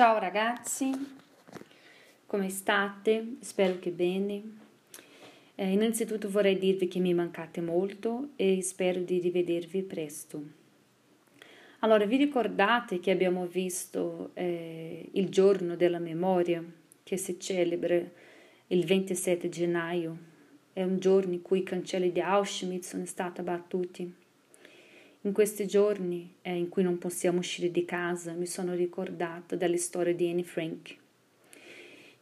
Ciao 0.00 0.18
ragazzi, 0.18 0.90
come 2.24 2.48
state? 2.48 3.36
Spero 3.40 3.78
che 3.78 3.90
bene. 3.90 4.42
Eh, 5.54 5.72
innanzitutto 5.72 6.30
vorrei 6.30 6.56
dirvi 6.56 6.88
che 6.88 7.00
mi 7.00 7.12
mancate 7.12 7.60
molto 7.60 8.30
e 8.36 8.62
spero 8.62 9.00
di 9.00 9.18
rivedervi 9.18 9.82
presto. 9.82 10.42
Allora, 11.80 12.06
vi 12.06 12.16
ricordate 12.16 12.98
che 12.98 13.10
abbiamo 13.10 13.44
visto 13.44 14.30
eh, 14.32 15.06
il 15.12 15.28
giorno 15.28 15.76
della 15.76 15.98
memoria 15.98 16.64
che 17.02 17.18
si 17.18 17.38
celebra 17.38 18.00
il 18.68 18.86
27 18.86 19.50
gennaio? 19.50 20.16
È 20.72 20.82
un 20.82 20.98
giorno 20.98 21.34
in 21.34 21.42
cui 21.42 21.58
i 21.58 21.62
cancelli 21.62 22.10
di 22.10 22.22
Auschwitz 22.22 22.88
sono 22.88 23.04
stati 23.04 23.40
abbattuti. 23.40 24.19
In 25.24 25.32
questi 25.34 25.66
giorni 25.66 26.36
eh, 26.40 26.54
in 26.54 26.70
cui 26.70 26.82
non 26.82 26.96
possiamo 26.96 27.40
uscire 27.40 27.70
di 27.70 27.84
casa 27.84 28.32
mi 28.32 28.46
sono 28.46 28.72
ricordata 28.72 29.54
della 29.54 29.76
storia 29.76 30.14
di 30.14 30.30
Anne 30.30 30.44
Frank, 30.44 30.96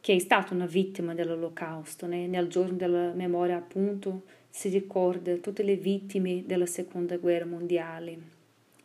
che 0.01 0.15
è 0.15 0.19
stata 0.19 0.53
una 0.53 0.65
vittima 0.65 1.13
dell'olocausto. 1.13 2.07
Né? 2.07 2.27
Nel 2.27 2.49
giorno 2.49 2.75
della 2.75 3.13
memoria 3.13 3.55
appunto 3.55 4.23
si 4.49 4.67
ricorda 4.67 5.33
tutte 5.35 5.63
le 5.63 5.77
vittime 5.77 6.43
della 6.45 6.65
seconda 6.65 7.15
guerra 7.15 7.45
mondiale, 7.45 8.17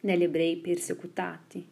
negli 0.02 0.22
ebrei 0.22 0.58
persecutati. 0.58 1.66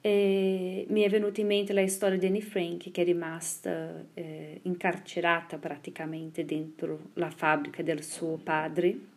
E 0.00 0.86
mi 0.88 1.00
è 1.00 1.08
venuta 1.08 1.40
in 1.40 1.48
mente 1.48 1.72
la 1.72 1.84
storia 1.88 2.18
di 2.18 2.26
Anne 2.26 2.40
Frank 2.40 2.92
che 2.92 3.02
è 3.02 3.04
rimasta 3.04 4.04
eh, 4.14 4.60
incarcerata 4.62 5.58
praticamente 5.58 6.44
dentro 6.44 7.10
la 7.14 7.30
fabbrica 7.30 7.82
del 7.82 8.04
suo 8.04 8.36
padre 8.36 9.16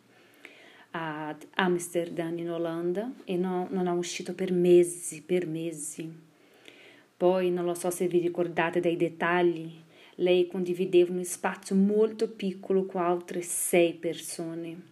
ad 0.92 1.46
Amsterdam 1.54 2.36
in 2.38 2.50
Olanda 2.50 3.10
e 3.24 3.36
no, 3.36 3.66
non 3.70 3.86
è 3.86 3.90
uscito 3.90 4.34
per 4.34 4.52
mesi, 4.52 5.22
per 5.22 5.46
mesi. 5.46 6.10
Poi 7.16 7.50
non 7.50 7.64
lo 7.64 7.74
so 7.74 7.90
se 7.90 8.08
vi 8.08 8.18
ricordate 8.18 8.80
dei 8.80 8.96
dettagli, 8.96 9.70
lei 10.16 10.46
condivideva 10.46 11.12
uno 11.12 11.22
spazio 11.24 11.74
molto 11.76 12.28
piccolo 12.28 12.84
con 12.84 13.02
altre 13.02 13.42
sei 13.42 13.94
persone. 13.94 14.90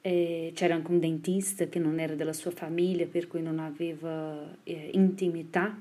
E 0.00 0.52
c'era 0.54 0.74
anche 0.74 0.90
un 0.90 1.00
dentista 1.00 1.66
che 1.66 1.78
non 1.78 1.98
era 1.98 2.14
della 2.14 2.32
sua 2.32 2.52
famiglia, 2.52 3.06
per 3.06 3.26
cui 3.26 3.42
non 3.42 3.58
aveva 3.58 4.56
eh, 4.62 4.90
intimità. 4.92 5.76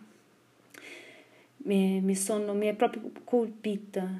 Mi, 1.57 2.01
mi, 2.01 2.15
sono, 2.15 2.53
mi 2.53 2.67
è 2.67 2.73
proprio 2.73 3.11
colpita 3.23 4.19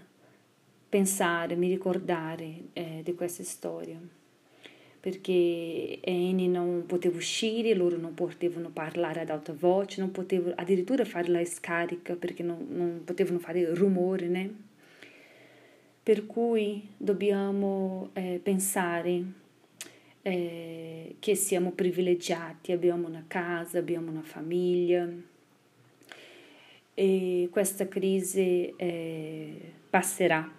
pensare, 0.89 1.55
mi 1.55 1.69
ricordare 1.69 2.61
eh, 2.73 3.01
di 3.03 3.15
questa 3.15 3.43
storia 3.43 3.99
perché 4.99 5.99
Annie 6.05 6.47
non 6.47 6.85
poteva 6.85 7.17
uscire, 7.17 7.73
loro 7.73 7.97
non 7.97 8.13
potevano 8.13 8.69
parlare 8.69 9.21
ad 9.21 9.29
alta 9.29 9.53
voce, 9.53 10.01
non 10.01 10.11
potevano 10.11 10.55
addirittura 10.57 11.05
fare 11.05 11.29
la 11.29 11.43
scarica 11.45 12.15
perché 12.15 12.43
non, 12.43 12.67
non 12.69 13.01
potevano 13.05 13.39
fare 13.39 13.73
rumore, 13.73 14.27
né? 14.27 14.53
Per 16.03 16.25
cui 16.25 16.87
dobbiamo 16.97 18.09
eh, 18.13 18.39
pensare 18.41 19.23
eh, 20.21 21.15
che 21.19 21.35
siamo 21.35 21.71
privilegiati, 21.71 22.71
abbiamo 22.71 23.07
una 23.07 23.23
casa, 23.27 23.77
abbiamo 23.77 24.09
una 24.11 24.23
famiglia 24.23 25.09
e 26.93 27.47
questa 27.51 27.87
crisi 27.87 28.73
eh, 28.75 29.73
passerà 29.89 30.51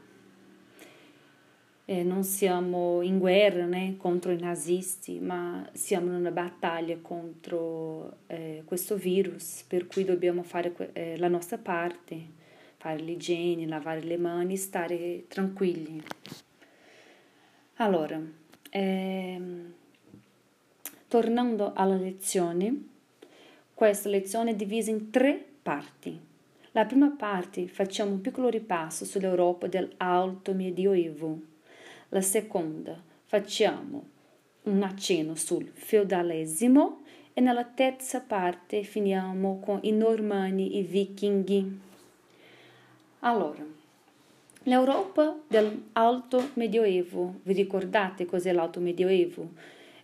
eh, 1.91 2.03
non 2.03 2.23
siamo 2.23 3.01
in 3.01 3.19
guerra 3.19 3.65
né, 3.65 3.97
contro 3.97 4.31
i 4.31 4.39
nazisti, 4.39 5.21
ma 5.21 5.67
siamo 5.73 6.09
in 6.09 6.17
una 6.17 6.31
battaglia 6.31 6.99
contro 7.01 8.19
eh, 8.27 8.63
questo 8.67 8.97
virus, 8.97 9.65
per 9.67 9.87
cui 9.87 10.05
dobbiamo 10.05 10.43
fare 10.43 10.75
eh, 10.93 11.17
la 11.17 11.29
nostra 11.29 11.57
parte, 11.57 12.21
fare 12.77 12.99
l'igiene, 12.99 13.67
lavare 13.67 14.03
le 14.03 14.19
mani, 14.19 14.59
stare 14.59 15.25
tranquilli. 15.29 16.03
Allora, 17.77 18.21
ehm, 18.69 19.73
tornando 21.09 21.73
alla 21.75 21.97
lezione, 21.97 22.83
questa 23.73 24.11
lezione 24.11 24.51
è 24.51 24.55
divisa 24.55 24.91
in 24.91 25.09
tre 25.09 25.43
parti. 25.63 26.21
La 26.73 26.85
prima 26.85 27.09
parte 27.17 27.67
facciamo 27.67 28.11
un 28.11 28.21
piccolo 28.21 28.51
ripasso 28.51 29.07
sull'Europa 29.07 29.69
dell'Alto 29.69 30.53
Medioevo 30.53 31.57
la 32.11 32.21
seconda, 32.21 33.01
facciamo 33.25 34.17
un 34.63 34.83
accenno 34.83 35.35
sul 35.35 35.71
feudalesimo 35.73 37.03
e 37.35 37.41
nella 37.41 37.65
terza 37.65 38.21
parte 38.21 38.83
finiamo 38.83 39.61
con 39.61 39.81
i 39.83 39.93
normanni 39.93 40.73
e 40.73 40.79
i 40.79 40.83
vichinghi. 40.83 41.81
Allora, 43.21 43.65
l'Europa 44.63 45.39
dell'Alto 45.47 46.51
Medioevo, 46.55 47.41
vi 47.43 47.53
ricordate 47.53 48.25
cos'è 48.25 48.53
l'Alto 48.53 48.81
Medioevo? 48.81 49.51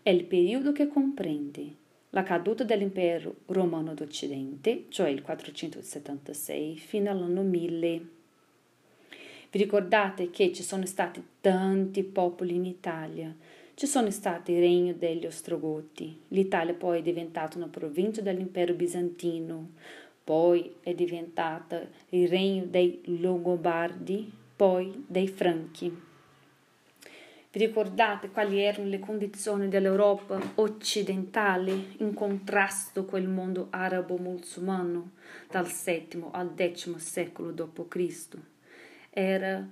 È 0.03 0.11
il 0.11 0.25
periodo 0.25 0.73
che 0.73 0.89
comprende 0.89 1.83
la 2.11 2.23
caduta 2.23 2.65
dell'impero 2.65 3.37
romano 3.47 3.95
d'Occidente, 3.95 4.85
cioè 4.89 5.09
il 5.09 5.23
476, 5.23 6.77
fino 6.77 7.11
all'anno 7.11 7.43
1000 7.43 8.14
vi 9.55 9.63
ricordate 9.63 10.31
che 10.31 10.53
ci 10.53 10.65
sono 10.65 10.85
stati 10.85 11.23
tanti 11.41 12.03
popoli 12.03 12.57
in 12.57 12.65
Italia? 12.65 13.33
Ci 13.75 13.87
sono 13.87 14.11
stati 14.11 14.51
il 14.51 14.59
regno 14.59 14.95
degli 14.95 15.27
Ostrogoti, 15.27 16.23
l'Italia 16.29 16.75
poi 16.75 16.99
è 16.99 17.03
diventata 17.03 17.57
una 17.57 17.69
provincia 17.69 18.21
dell'impero 18.21 18.75
bizantino, 18.75 19.75
poi 20.25 20.75
è 20.81 20.93
diventata 20.93 21.87
il 22.09 22.27
regno 22.27 22.65
dei 22.65 23.01
Longobardi, 23.21 24.29
poi 24.57 25.05
dei 25.07 25.29
Franchi. 25.29 26.03
Vi 27.53 27.59
ricordate 27.61 28.31
quali 28.31 28.61
erano 28.61 28.89
le 28.89 28.99
condizioni 28.99 29.69
dell'Europa 29.69 30.41
occidentale 30.57 31.95
in 31.99 32.13
contrasto 32.13 33.05
con 33.05 33.21
il 33.21 33.29
mondo 33.29 33.69
arabo-musulmano 33.71 35.13
dal 35.49 35.67
VII 35.67 36.25
al 36.33 36.55
X 36.57 36.97
secolo 36.97 37.53
d.C.? 37.53 38.53
Era, 39.15 39.65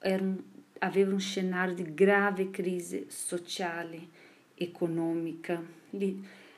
era 0.00 0.34
aveva 0.80 1.12
un 1.12 1.20
scenario 1.20 1.74
di 1.74 1.94
grave 1.94 2.50
crisi 2.50 3.06
sociale, 3.08 4.08
economica. 4.54 5.62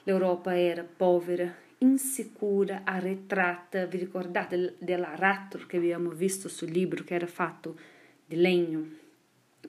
L'Europa 0.04 0.56
era 0.56 0.82
povera, 0.82 1.54
insicura, 1.78 2.82
arretrata. 2.84 3.84
Vi 3.84 3.98
ricordate 3.98 4.76
dell'aratro 4.78 5.66
che 5.66 5.76
abbiamo 5.76 6.10
visto 6.10 6.48
sul 6.48 6.70
libro 6.70 7.04
che 7.04 7.14
era 7.14 7.26
fatto 7.26 7.78
di 8.24 8.36
legno? 8.36 9.00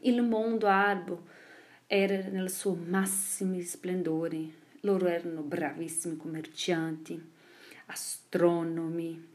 Il 0.01 0.21
mondo 0.21 0.67
arabo 0.67 1.23
era 1.85 2.27
nel 2.29 2.49
suo 2.49 2.75
massimo 2.75 3.59
splendore. 3.61 4.61
Loro 4.81 5.07
erano 5.07 5.41
bravissimi 5.41 6.17
commercianti, 6.17 7.21
astronomi, 7.87 9.31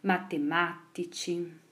matematici 0.00 1.64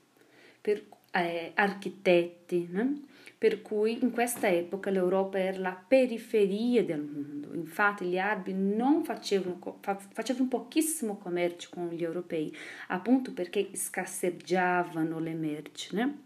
per, 0.64 0.82
eh, 1.10 1.50
architetti, 1.52 2.66
né? 2.70 3.02
per 3.36 3.60
cui 3.60 4.02
in 4.02 4.10
questa 4.12 4.48
epoca 4.48 4.88
l'Europa 4.88 5.38
era 5.38 5.58
la 5.58 5.84
periferia 5.86 6.82
del 6.82 7.02
mondo. 7.02 7.52
Infatti 7.52 8.06
gli 8.06 8.16
arabi 8.16 8.54
non 8.54 9.04
facevano, 9.04 9.58
facevano 9.82 10.48
pochissimo 10.48 11.18
commercio 11.18 11.68
con 11.70 11.88
gli 11.88 12.02
europei, 12.02 12.50
appunto 12.88 13.34
perché 13.34 13.68
scarseggiavano 13.74 15.18
le 15.18 15.34
merci. 15.34 15.94
Né? 15.94 16.18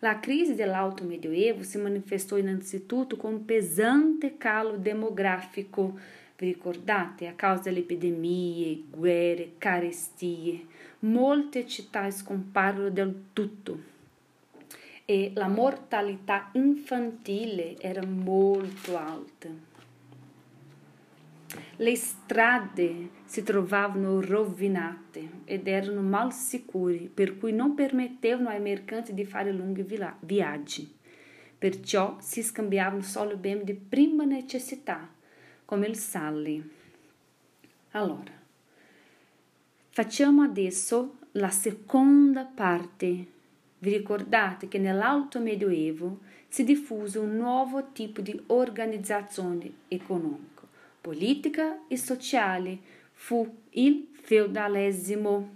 La 0.00 0.18
crisi 0.18 0.56
dell'Alto 0.56 1.04
Medioevo 1.04 1.62
si 1.62 1.78
manifestou 1.78 2.38
innanzitutto 2.38 3.16
con 3.16 3.34
un 3.34 3.44
pesante 3.44 4.36
calo 4.36 4.76
demografico. 4.76 5.96
Vi 6.36 6.46
ricordate? 6.46 7.28
A 7.28 7.34
causa 7.34 7.62
delle 7.62 7.80
epidemie, 7.80 8.82
guerre, 8.90 9.52
carestie 9.58 10.66
molte 11.00 11.66
città 11.66 12.10
scomparvero 12.10 12.90
del 12.90 13.24
tutto 13.32 13.96
e 15.04 15.32
la 15.34 15.48
mortalità 15.48 16.50
infantile 16.52 17.78
era 17.78 18.04
molto 18.04 18.96
alta. 18.98 19.48
Le 21.76 21.96
strade 21.96 23.08
si 23.24 23.42
trovavano 23.42 24.20
rovinate 24.20 25.30
ed 25.44 25.66
erano 25.66 26.02
mal 26.02 26.32
sicure, 26.32 27.08
per 27.12 27.38
cui 27.38 27.52
non 27.52 27.74
permettevano 27.74 28.50
ai 28.50 28.60
mercanti 28.60 29.14
di 29.14 29.24
fare 29.24 29.52
lunghi 29.52 29.86
viaggi. 30.20 30.94
Perciò 31.56 32.18
si 32.20 32.42
scambiavano 32.42 33.02
solo 33.02 33.36
beni 33.36 33.64
di 33.64 33.74
prima 33.74 34.24
necessità, 34.24 35.08
come 35.64 35.86
il 35.86 35.96
sale. 35.96 36.68
Allora, 37.92 38.37
Facciamo 39.98 40.42
adesso 40.42 41.16
la 41.32 41.50
seconda 41.50 42.44
parte. 42.44 43.26
Vi 43.80 43.90
ricordate 43.90 44.68
che 44.68 44.78
nell'Alto 44.78 45.40
Medioevo 45.40 46.20
si 46.46 46.62
diffuse 46.62 47.18
un 47.18 47.34
nuovo 47.34 47.90
tipo 47.90 48.20
di 48.20 48.40
organizzazione 48.46 49.68
economica, 49.88 50.62
politica 51.00 51.80
e 51.88 51.96
sociale 51.96 52.78
fu 53.12 53.44
il 53.70 54.06
feudalesimo. 54.12 55.48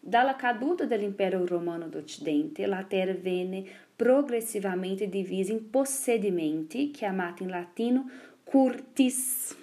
Dalla 0.00 0.34
caduta 0.34 0.84
dell'impero 0.84 1.46
romano 1.46 1.86
d'Occidente, 1.86 2.66
la 2.66 2.82
terra 2.82 3.14
venne 3.14 3.64
progressivamente 3.94 5.08
divisa 5.08 5.52
in 5.52 5.70
possedimenti, 5.70 6.90
chiamati 6.90 7.44
in 7.44 7.50
latino 7.50 8.10
curtis. 8.42 9.62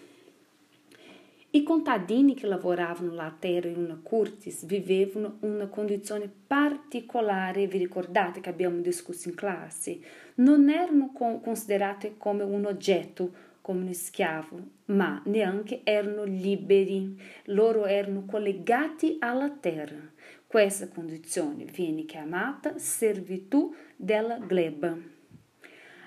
I 1.53 1.63
contadini 1.63 2.33
che 2.33 2.47
lavoravano 2.47 3.13
la 3.13 3.35
terra 3.37 3.67
in 3.67 3.75
una 3.75 3.99
curtis 4.01 4.63
vivevano 4.63 5.35
una 5.41 5.67
condizione 5.67 6.31
particolare, 6.47 7.67
vi 7.67 7.77
ricordate 7.77 8.39
che 8.39 8.47
abbiamo 8.47 8.79
discusso 8.79 9.27
in 9.27 9.35
classe? 9.35 9.99
Non 10.35 10.69
erano 10.69 11.11
considerati 11.11 12.13
come 12.15 12.43
un 12.43 12.63
oggetto, 12.63 13.33
come 13.59 13.83
un 13.83 13.93
schiavo, 13.93 14.59
ma 14.85 15.21
neanche 15.25 15.81
erano 15.83 16.23
liberi, 16.23 17.19
loro 17.45 17.85
erano 17.85 18.23
collegati 18.23 19.17
alla 19.19 19.49
terra. 19.49 19.99
Questa 20.47 20.87
condizione 20.87 21.65
viene 21.65 22.05
chiamata 22.05 22.77
servitù 22.77 23.75
della 23.97 24.37
gleba. 24.37 24.97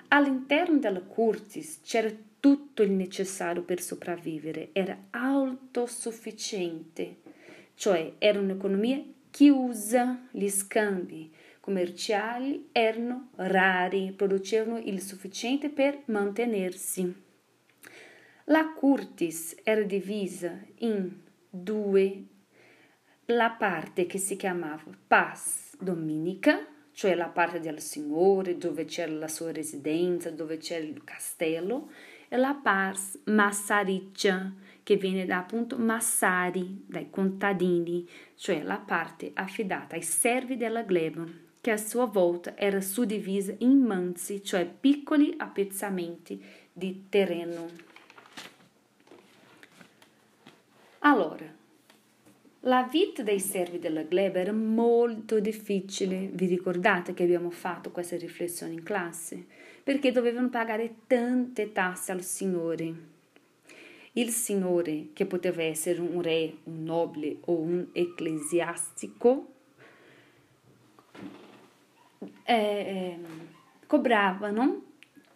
All'interno 0.07 0.79
della 0.79 1.01
curtis 1.01 1.81
c'era 1.83 2.09
tutto 2.45 2.83
il 2.83 2.91
necessario 2.91 3.63
per 3.63 3.81
sopravvivere, 3.81 4.69
era 4.71 4.95
autosufficiente, 5.09 7.15
cioè 7.73 8.13
era 8.19 8.39
un'economia 8.39 9.03
chiusa, 9.31 10.27
gli 10.29 10.47
scambi 10.47 11.33
commerciali 11.59 12.69
erano 12.71 13.29
rari, 13.37 14.13
producevano 14.15 14.77
il 14.77 15.01
sufficiente 15.01 15.69
per 15.69 16.03
mantenersi. 16.05 17.11
La 18.43 18.73
curtis 18.73 19.55
era 19.63 19.81
divisa 19.81 20.55
in 20.81 21.11
due, 21.49 22.25
la 23.25 23.55
parte 23.57 24.05
che 24.05 24.19
si 24.19 24.35
chiamava 24.35 24.83
Paz 25.07 25.75
Dominica, 25.79 26.63
cioè 26.91 27.15
la 27.15 27.29
parte 27.29 27.59
del 27.59 27.81
Signore 27.81 28.55
dove 28.55 28.85
c'era 28.85 29.13
la 29.13 29.27
sua 29.27 29.51
residenza, 29.51 30.29
dove 30.29 30.57
c'era 30.57 30.85
il 30.85 31.03
castello, 31.03 31.89
la 32.35 32.53
Paz 32.53 33.19
Massariccia, 33.25 34.53
che 34.83 34.95
viene 34.97 35.25
da 35.25 35.39
appunto 35.39 35.77
Massari, 35.77 36.83
dai 36.85 37.09
contadini, 37.09 38.07
cioè 38.35 38.61
la 38.61 38.77
parte 38.77 39.31
affidata 39.33 39.95
ai 39.95 40.01
servi 40.01 40.57
della 40.57 40.83
gleba, 40.83 41.25
che 41.59 41.71
a 41.71 41.77
sua 41.77 42.05
volta 42.05 42.55
era 42.55 42.79
suddivisa 42.81 43.55
in 43.59 43.79
manzi, 43.79 44.43
cioè 44.43 44.65
piccoli 44.65 45.33
appezzamenti 45.37 46.43
di 46.71 47.05
terreno. 47.09 47.67
Allora, 50.99 51.45
la 52.61 52.83
vita 52.83 53.21
dei 53.21 53.39
servi 53.39 53.79
della 53.79 54.03
gleba 54.03 54.39
era 54.39 54.51
molto 54.51 55.39
difficile, 55.39 56.29
vi 56.31 56.47
ricordate 56.47 57.13
che 57.13 57.23
abbiamo 57.23 57.51
fatto 57.51 57.91
questa 57.91 58.17
riflessione 58.17 58.73
in 58.73 58.83
classe? 58.83 59.45
Perché 59.85 60.11
dovevano 60.11 60.49
pagare 60.49 60.95
tante 61.05 61.71
tasse 61.71 62.11
al 62.11 62.23
Signore. 62.23 62.93
Il 64.13 64.31
Signore, 64.31 65.09
che 65.13 65.27
poteva 65.27 65.61
essere 65.61 65.99
un 66.01 66.23
re, 66.23 66.55
un 66.63 66.83
nobile 66.83 67.37
o 67.41 67.59
un 67.59 67.89
ecclesiastico, 67.91 69.53
eh, 72.45 72.53
eh, 72.55 73.17
cobravano 73.85 74.83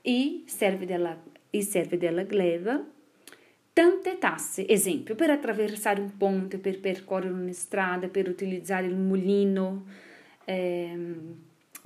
i 0.01 0.45
servi 0.47 0.87
della, 0.87 1.15
i 1.51 1.61
servi 1.61 1.97
della 1.97 2.23
gleba 2.23 2.83
tante 3.71 4.17
tasse, 4.17 4.67
esempio, 4.67 5.13
per 5.13 5.29
attraversare 5.29 6.01
un 6.01 6.17
ponte, 6.17 6.57
per 6.57 6.79
percorrere 6.79 7.33
una 7.33 7.53
strada, 7.53 8.07
per 8.07 8.27
utilizzare 8.27 8.87
il 8.87 8.95
mulino, 8.95 9.85
ehm, 10.45 11.35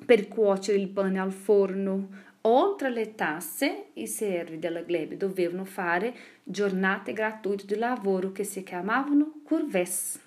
per 0.05 0.27
cuocere 0.27 0.77
il 0.79 0.87
pane 0.87 1.19
al 1.19 1.31
forno. 1.31 2.31
Oltre 2.45 2.87
alle 2.87 3.15
tasse, 3.15 3.85
i 3.93 4.05
servi 4.05 4.59
della 4.59 4.81
glebe 4.81 5.15
dovevano 5.15 5.63
fare 5.63 6.13
giornate 6.43 7.13
gratuite 7.13 7.65
di 7.65 7.75
lavoro 7.75 8.33
che 8.33 8.43
si 8.43 8.63
chiamavano 8.63 9.35
curves. 9.43 10.19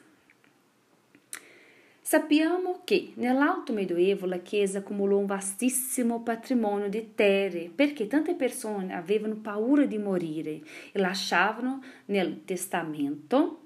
Sappiamo 2.00 2.80
che 2.84 3.12
nell'Alto 3.16 3.74
Medioevo 3.74 4.24
la 4.24 4.38
Chiesa 4.38 4.78
accumulò 4.78 5.18
un 5.18 5.26
vastissimo 5.26 6.22
patrimonio 6.22 6.88
di 6.88 7.12
terre 7.14 7.68
perché 7.74 8.06
tante 8.06 8.34
persone 8.34 8.94
avevano 8.94 9.34
paura 9.34 9.84
di 9.84 9.98
morire 9.98 10.60
e 10.92 10.98
lasciavano 10.98 11.82
nel 12.06 12.44
testamento 12.46 13.64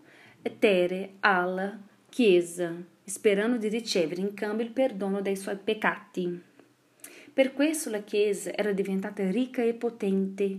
terre 0.59 1.13
alla 1.21 1.79
Chiesa, 2.09 2.75
sperando 3.05 3.59
di 3.59 3.69
ricevere 3.69 4.21
in 4.21 4.35
cambio 4.35 4.65
il 4.65 4.73
perdono 4.73 5.21
dei 5.21 5.37
suoi 5.37 5.57
peccati. 5.57 6.49
Per 7.33 7.53
questo 7.53 7.91
la 7.91 8.03
Chiesa 8.03 8.53
era 8.53 8.73
diventata 8.73 9.31
ricca 9.31 9.63
e 9.63 9.75
potente 9.75 10.59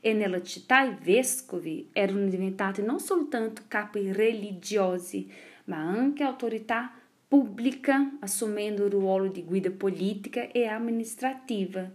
e 0.00 0.12
nella 0.12 0.42
città 0.42 0.82
i 0.82 0.96
vescovi 1.00 1.88
erano 1.92 2.26
diventati 2.26 2.82
non 2.82 2.98
soltanto 2.98 3.62
capi 3.68 4.12
religiosi, 4.12 5.30
ma 5.64 5.76
anche 5.78 6.22
autorità 6.22 6.92
pubblica, 7.28 8.16
assumendo 8.20 8.84
il 8.84 8.90
ruolo 8.90 9.28
di 9.28 9.44
guida 9.44 9.70
politica 9.70 10.50
e 10.50 10.66
amministrativa 10.66 11.88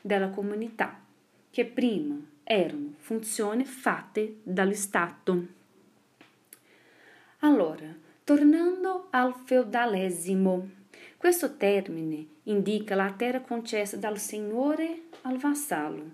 della 0.00 0.30
comunità, 0.30 0.98
che 1.50 1.66
prima 1.66 2.18
erano 2.44 2.94
funzioni 2.98 3.64
fatte 3.64 4.36
dallo 4.42 4.72
Stato. 4.72 5.46
Allora, 7.40 7.94
tornando 8.24 9.08
al 9.10 9.34
feudalesimo, 9.44 10.68
questo 11.20 11.58
termine 11.58 12.24
indica 12.44 12.94
la 12.94 13.12
terra 13.14 13.42
concessa 13.42 13.98
dal 13.98 14.16
signore 14.16 15.02
al 15.20 15.36
vassallo. 15.36 16.12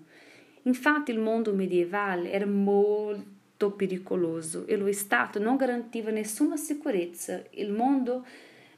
Infatti 0.63 1.11
il 1.11 1.19
mondo 1.19 1.53
medievale 1.53 2.29
era 2.29 2.45
molto 2.45 3.71
pericoloso 3.71 4.67
e 4.67 4.75
lo 4.75 4.91
Stato 4.91 5.39
non 5.39 5.55
garantiva 5.55 6.11
nessuna 6.11 6.57
sicurezza. 6.57 7.41
Il 7.51 7.71
mondo 7.71 8.25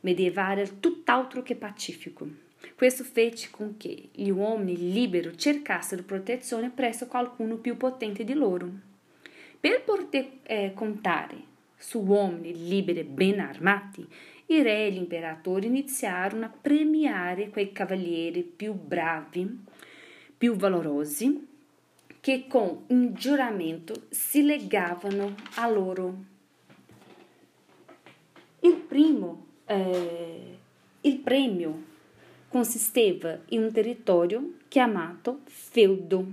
medievale 0.02 0.62
era 0.62 0.72
tutt'altro 0.80 1.42
che 1.42 1.56
pacifico. 1.56 2.28
Questo 2.76 3.04
fece 3.04 3.48
con 3.50 3.78
che 3.78 4.10
gli 4.12 4.30
uomini 4.30 4.94
liberi 4.94 5.36
cercassero 5.36 6.04
protezione 6.04 6.70
presso 6.70 7.08
qualcuno 7.08 7.56
più 7.56 7.76
potente 7.76 8.24
di 8.24 8.36
loro. 8.36 8.70
Per 9.60 9.84
poter 9.84 10.28
eh, 10.44 10.74
contare 10.76 11.38
su 11.76 12.02
uomini 12.02 12.68
liberi 12.68 13.04
ben 13.04 13.40
armati, 13.40 14.08
i 14.52 14.62
re 14.64 14.88
e 14.88 14.92
gli 14.92 14.98
imperatori 14.98 15.68
iniziarono 15.68 16.46
a 16.46 16.54
premiare 16.62 17.50
quei 17.50 17.72
cavalieri 17.72 18.42
più 18.44 18.74
bravi, 18.74 19.66
più 20.38 20.56
valorosi, 20.56 21.48
che 22.20 22.48
con 22.48 22.86
un 22.88 23.14
giuramento 23.14 24.08
si 24.10 24.44
legavano 24.44 25.36
a 25.56 25.70
loro. 25.70 26.16
Il 28.62 28.76
primo 28.76 29.46
eh, 29.66 30.58
il 31.02 31.18
premio 31.20 31.84
consisteva 32.50 33.38
in 33.50 33.64
un 33.64 33.72
territorio 33.72 34.56
chiamato 34.68 35.42
feudo. 35.46 36.26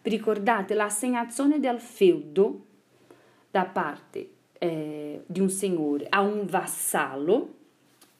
Vi 0.00 0.10
ricordate 0.10 0.74
l'assegnazione 0.74 1.58
del 1.58 1.80
feudo 1.80 2.64
da 3.50 3.64
parte 3.64 4.34
eh, 4.58 5.22
di 5.26 5.40
un 5.40 5.48
signore 5.48 6.06
a 6.08 6.20
un 6.20 6.46
vassallo 6.46 7.54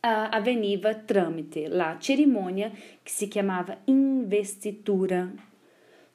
eh, 0.00 0.09
avveniva 0.09 0.95
tramite 0.95 1.69
la 1.69 1.97
cerimonia 1.99 2.71
che 2.71 3.11
si 3.11 3.28
chiamava 3.28 3.76
investitura 3.85 5.31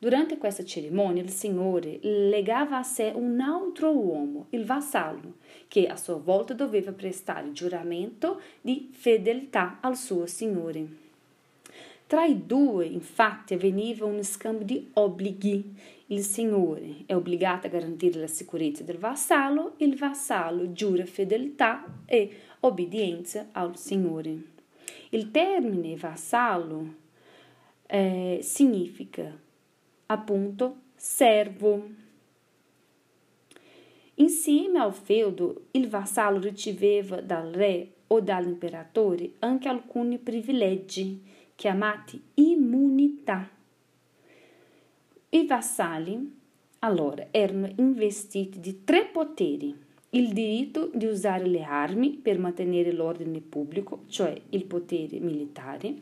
Durante 0.01 0.39
questa 0.39 0.65
cerimonia 0.65 1.21
il 1.21 1.29
Signore 1.29 1.99
legava 2.01 2.79
a 2.79 2.83
sé 2.83 3.11
un 3.13 3.39
altro 3.39 3.91
uomo, 3.95 4.47
il 4.49 4.65
vassallo, 4.65 5.35
che 5.67 5.85
a 5.85 5.95
sua 5.95 6.15
volta 6.15 6.55
doveva 6.55 6.91
prestare 6.91 7.51
giuramento 7.51 8.41
di 8.61 8.89
fedeltà 8.91 9.77
al 9.79 9.95
suo 9.95 10.25
Signore. 10.25 11.00
Tra 12.11 12.25
i 12.25 12.45
due, 12.45 12.87
infatti, 12.87 13.53
avveniva 13.53 14.05
un 14.05 14.21
scambio 14.21 14.65
di 14.65 14.89
obblighi. 14.95 15.73
Il 16.07 16.23
Signore 16.23 17.03
è 17.05 17.15
obbligato 17.15 17.67
a 17.67 17.69
garantire 17.69 18.19
la 18.19 18.27
sicurezza 18.27 18.83
del 18.83 18.97
vassallo, 18.97 19.75
il 19.77 19.95
vassallo 19.95 20.73
giura 20.73 21.05
fedeltà 21.05 22.01
e 22.05 22.39
obbedienza 22.59 23.47
al 23.53 23.77
Signore. 23.77 24.41
Il 25.11 25.31
termine 25.31 25.95
vassallo 25.95 26.95
eh, 27.87 28.39
significa 28.41 29.33
appunto 30.07 30.75
servo. 30.93 31.89
Insieme 34.15 34.79
ao 34.79 34.91
feudo, 34.91 35.67
il 35.71 35.87
vassallo 35.87 36.39
riceveva 36.39 37.21
dal 37.21 37.51
re 37.51 37.89
o 38.07 38.19
dall'imperatore 38.19 39.31
anche 39.39 39.69
alcuni 39.69 40.17
privilegi 40.17 41.39
chiamati 41.61 42.19
immunità. 42.33 43.47
I 45.29 45.45
vassalli 45.45 46.39
allora 46.79 47.27
erano 47.29 47.71
investiti 47.75 48.59
di 48.59 48.83
tre 48.83 49.05
poteri. 49.05 49.71
Il 50.09 50.33
diritto 50.33 50.89
di 50.91 51.05
usare 51.05 51.45
le 51.45 51.61
armi 51.61 52.13
per 52.13 52.39
mantenere 52.39 52.91
l'ordine 52.91 53.41
pubblico, 53.41 54.05
cioè 54.07 54.35
il 54.49 54.65
potere 54.65 55.19
militare, 55.19 55.93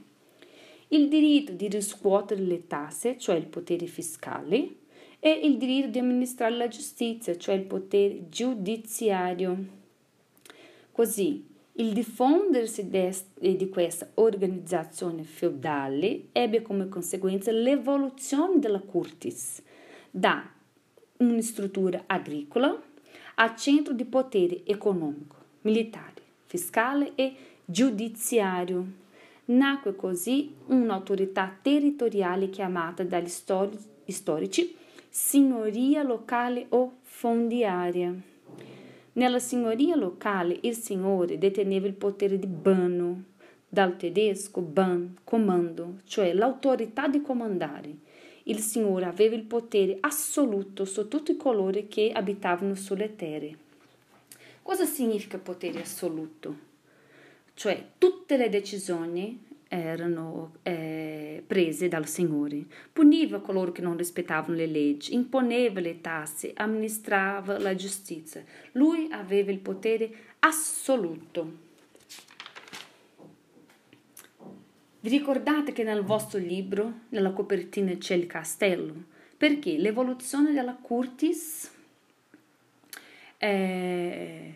il 0.88 1.10
diritto 1.10 1.52
di 1.52 1.68
riscuotere 1.68 2.42
le 2.42 2.66
tasse, 2.66 3.18
cioè 3.18 3.36
il 3.36 3.48
potere 3.48 3.86
fiscale, 3.86 4.76
e 5.20 5.30
il 5.44 5.58
diritto 5.58 5.90
di 5.90 6.00
amministrare 6.00 6.56
la 6.56 6.70
giustizia, 6.70 7.36
cioè 7.36 7.56
il 7.56 7.66
potere 7.66 8.30
giudiziario. 8.30 9.58
Così, 10.94 11.49
il 11.80 11.94
diffondersi 11.94 12.90
di 12.90 13.70
questa 13.70 14.10
organizzazione 14.16 15.24
feudale 15.24 16.26
ebbe 16.34 16.62
come 16.62 16.90
conseguenza 16.90 17.52
l'evoluzione 17.52 18.60
della 18.60 18.82
curtis 18.82 19.62
da 20.12 20.46
una 21.18 21.42
struttura 21.42 22.04
agricola 22.06 22.78
a 23.36 23.56
centro 23.56 23.94
di 23.94 24.04
potere 24.04 24.66
economico, 24.66 25.36
militare, 25.62 26.22
fiscale 26.48 27.14
e 27.16 27.34
giudiziario. 27.64 28.86
Nacque 29.46 29.96
così 29.96 30.54
un'autorità 30.66 31.58
territoriale 31.62 32.50
chiamata 32.50 33.04
dagli 33.04 33.30
storici 33.30 34.76
signoria 35.10 36.04
locale 36.04 36.66
o 36.70 36.98
fondiaria. 37.04 38.29
Nella 39.20 39.40
signoria 39.40 39.98
locale 39.98 40.60
il 40.62 40.78
signore 40.78 41.38
deteneva 41.38 41.86
il 41.88 41.94
potere 41.94 42.40
di 42.40 42.48
bano, 42.48 43.24
dal 43.68 43.98
tedesco 43.98 44.62
ban, 44.62 45.18
comando, 45.26 46.00
cioè 46.06 46.32
l'autorità 46.32 47.10
di 47.10 47.22
comandare. 47.22 47.94
Il 48.44 48.60
signore 48.60 49.04
aveva 49.04 49.36
il 49.36 49.44
potere 49.44 49.98
assoluto 50.00 50.86
su 50.86 51.10
tutti 51.10 51.36
coloro 51.36 51.84
che 51.90 52.14
abitavano 52.14 52.76
sulle 52.76 53.18
terre. 53.18 53.58
Cosa 54.62 54.86
significa 54.86 55.38
potere 55.38 55.82
assoluto? 55.82 56.56
Cioè 57.56 57.88
tutte 57.98 58.38
le 58.38 58.48
decisioni 58.48 59.48
erano 59.70 60.56
eh, 60.64 61.44
prese 61.46 61.88
dal 61.88 62.08
Signore. 62.08 62.66
Puniva 62.92 63.40
coloro 63.40 63.72
che 63.72 63.82
non 63.82 63.96
rispettavano 63.96 64.56
le 64.56 64.66
leggi, 64.66 65.14
imponeva 65.14 65.80
le 65.80 66.02
tasse, 66.02 66.52
amministrava 66.56 67.58
la 67.60 67.76
giustizia. 67.76 68.44
Lui 68.74 69.08
aveva 69.12 69.52
il 69.52 69.60
potere 69.60 70.12
assoluto. 70.40 71.68
Vi 75.02 75.10
ricordate 75.10 75.72
che 75.72 75.84
nel 75.84 76.02
vostro 76.02 76.40
libro, 76.40 77.02
nella 77.10 77.32
copertina 77.32 77.96
c'è 77.96 78.16
il 78.16 78.28
castello? 78.28 79.18
Perché 79.38 79.78
l'evoluzione 79.78 80.52
della 80.52 80.74
Curtis 80.74 81.72
eh, 83.38 84.54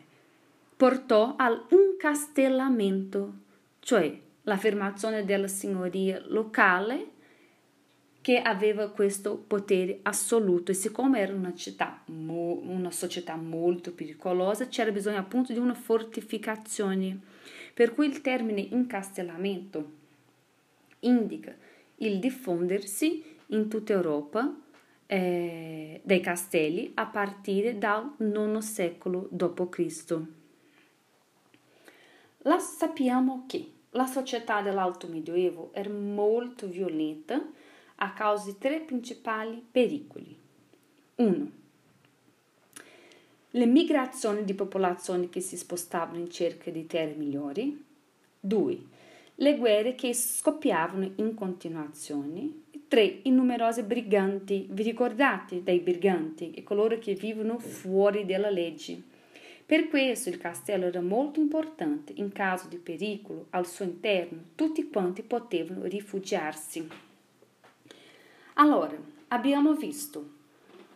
portò 0.76 1.36
al 1.38 1.66
incastellamento, 1.70 3.34
cioè 3.80 4.20
l'affermazione 4.44 5.26
della 5.26 5.48
signoria 5.48 6.22
locale 6.28 7.12
che 8.24 8.40
aveva 8.40 8.90
questo 8.90 9.36
potere 9.36 10.00
assoluto 10.04 10.72
e 10.72 10.76
siccome 10.76 11.20
era 11.20 11.34
una 11.34 11.54
città, 11.54 12.04
una 12.06 12.90
società 12.90 13.36
molto 13.36 13.92
pericolosa, 13.92 14.70
c'era 14.70 14.92
bisogno 14.92 15.18
appunto 15.18 15.52
di 15.52 15.60
una 15.60 15.74
fortificazione, 15.74 17.20
per 17.74 17.94
cui 17.94 18.08
il 18.08 18.22
termine 18.22 18.62
incastellamento 18.62 19.92
indica 21.00 21.54
il 21.98 22.20
diffondersi 22.20 23.24
in 23.48 23.68
tutta 23.68 23.92
Europa 23.92 24.56
eh, 25.06 26.00
dei 26.02 26.22
castelli 26.22 26.92
a 26.96 27.06
partire 27.06 27.78
dal 27.78 28.14
IX 28.20 28.58
secolo 28.60 29.28
d.C. 29.32 30.18
La 32.44 32.58
sappiamo 32.58 33.44
che 33.48 33.70
la 33.94 34.06
società 34.06 34.62
dell'Alto 34.62 35.08
Medioevo 35.08 35.70
era 35.74 35.90
molto 35.90 36.68
violenta 36.68 37.42
a 37.96 38.14
causa 38.14 38.52
di 38.52 38.58
tre 38.58 38.82
principali 38.82 39.64
pericoli. 39.72 40.36
1. 41.16 41.52
Le 43.52 43.66
migrazioni 43.66 44.44
di 44.44 44.56
popolazioni 44.56 45.30
che 45.30 45.42
si 45.42 45.58
spostavano 45.58 46.18
in 46.18 46.30
cerca 46.32 46.72
di 46.72 46.88
terre 46.88 47.14
migliori. 47.14 47.86
2. 48.40 48.82
Le 49.36 49.58
guerre 49.58 49.94
che 49.94 50.14
scoppiavano 50.14 51.12
in 51.18 51.36
continuazione. 51.36 52.62
3. 52.88 53.20
I 53.24 53.30
numerosi 53.30 53.84
briganti. 53.84 54.68
Vi 54.72 54.82
ricordate 54.82 55.62
dei 55.62 55.80
briganti 55.80 56.52
e 56.52 56.64
coloro 56.64 56.98
che 56.98 57.14
vivono 57.14 57.60
fuori 57.60 58.26
della 58.26 58.50
legge? 58.50 59.13
Per 59.74 59.88
questo 59.88 60.30
il 60.30 60.38
castello 60.38 60.86
era 60.86 61.02
molto 61.02 61.40
importante. 61.40 62.14
In 62.18 62.32
caso 62.32 62.68
di 62.68 62.78
pericolo 62.78 63.48
al 63.50 63.66
suo 63.66 63.86
interno, 63.86 64.44
tutti 64.54 64.88
quanti 64.88 65.24
potevano 65.24 65.86
rifugiarsi. 65.86 66.88
Allora, 68.54 68.96
abbiamo 69.30 69.74
visto, 69.74 70.30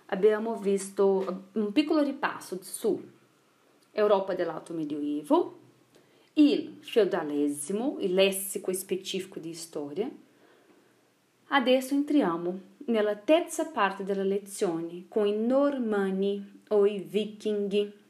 abbiamo 0.05 0.57
visto 0.57 1.45
un 1.53 1.71
piccolo 1.71 2.03
ripasso 2.03 2.59
su 2.61 3.03
Europa 3.93 4.35
dell'Alto 4.35 4.73
Medioevo, 4.73 5.57
il 6.33 6.77
feudalesimo, 6.81 7.97
il 8.01 8.13
lessico 8.13 8.71
specifico 8.73 9.39
di 9.39 9.55
storia. 9.55 10.07
Adesso 11.47 11.95
entriamo 11.95 12.59
nella 12.85 13.15
terza 13.15 13.65
parte 13.65 14.03
della 14.03 14.21
lezione 14.21 15.05
con 15.07 15.25
i 15.25 15.35
normanni 15.35 16.61
o 16.67 16.85
i 16.85 16.99
vichinghi 16.99 18.05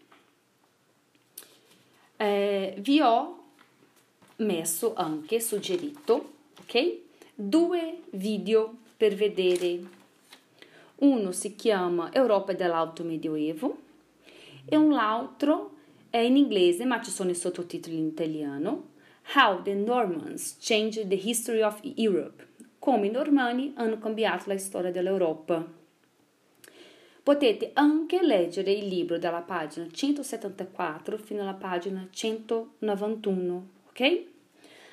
eh, 2.18 2.76
vi 2.80 3.00
ho 3.00 3.36
messo 4.38 4.94
anche 4.96 5.40
suggerito 5.40 6.36
ok? 6.68 6.98
Due 7.34 8.00
video 8.12 8.78
per 8.98 9.16
vedere. 9.16 9.80
Uno 10.98 11.32
si 11.32 11.56
chiama 11.56 12.12
Europa 12.12 12.54
dell'Alto 12.54 13.04
Medioevo 13.04 13.78
e 14.66 14.76
un 14.76 14.94
altro 14.94 15.76
è 16.10 16.18
in 16.18 16.36
inglese 16.36 16.84
ma 16.84 17.02
ci 17.02 17.12
sono 17.12 17.30
i 17.30 17.36
sottotitoli 17.36 17.98
in 17.98 18.08
italiano. 18.08 18.96
How 19.36 19.62
the 19.62 19.74
Normans 19.74 20.58
Changed 20.60 21.08
the 21.08 21.16
History 21.16 21.62
of 21.62 21.80
Europe. 21.96 22.46
Come 22.80 23.08
i 23.08 23.12
normanni 23.12 23.74
hanno 23.76 23.98
cambiato 24.00 24.50
la 24.50 24.58
storia 24.58 24.92
dell'Europa 24.92 25.66
Potete 27.28 27.72
anche 27.74 28.24
leggere 28.24 28.72
il 28.72 28.88
libro 28.88 29.20
dalla 29.20 29.42
pagina 29.42 29.86
174 29.92 31.18
fino 31.18 31.42
alla 31.42 31.56
pagina 31.56 32.08
191, 32.10 33.68
ok? 33.90 34.24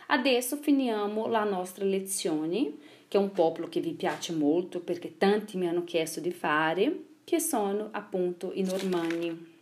Adesso 0.09 0.57
finiamo 0.57 1.29
la 1.29 1.45
nostra 1.45 1.85
lezione, 1.85 2.73
che 3.07 3.19
è 3.19 3.21
un 3.21 3.31
popolo 3.31 3.69
che 3.69 3.79
vi 3.79 3.93
piace 3.93 4.33
molto 4.33 4.81
perché 4.81 5.17
tanti 5.17 5.57
mi 5.57 5.69
hanno 5.69 5.85
chiesto 5.85 6.19
di 6.19 6.33
fare, 6.33 7.05
che 7.23 7.39
sono 7.39 7.91
appunto 7.93 8.51
i 8.53 8.65
normanni. 8.65 9.53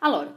Allora, 0.00 0.36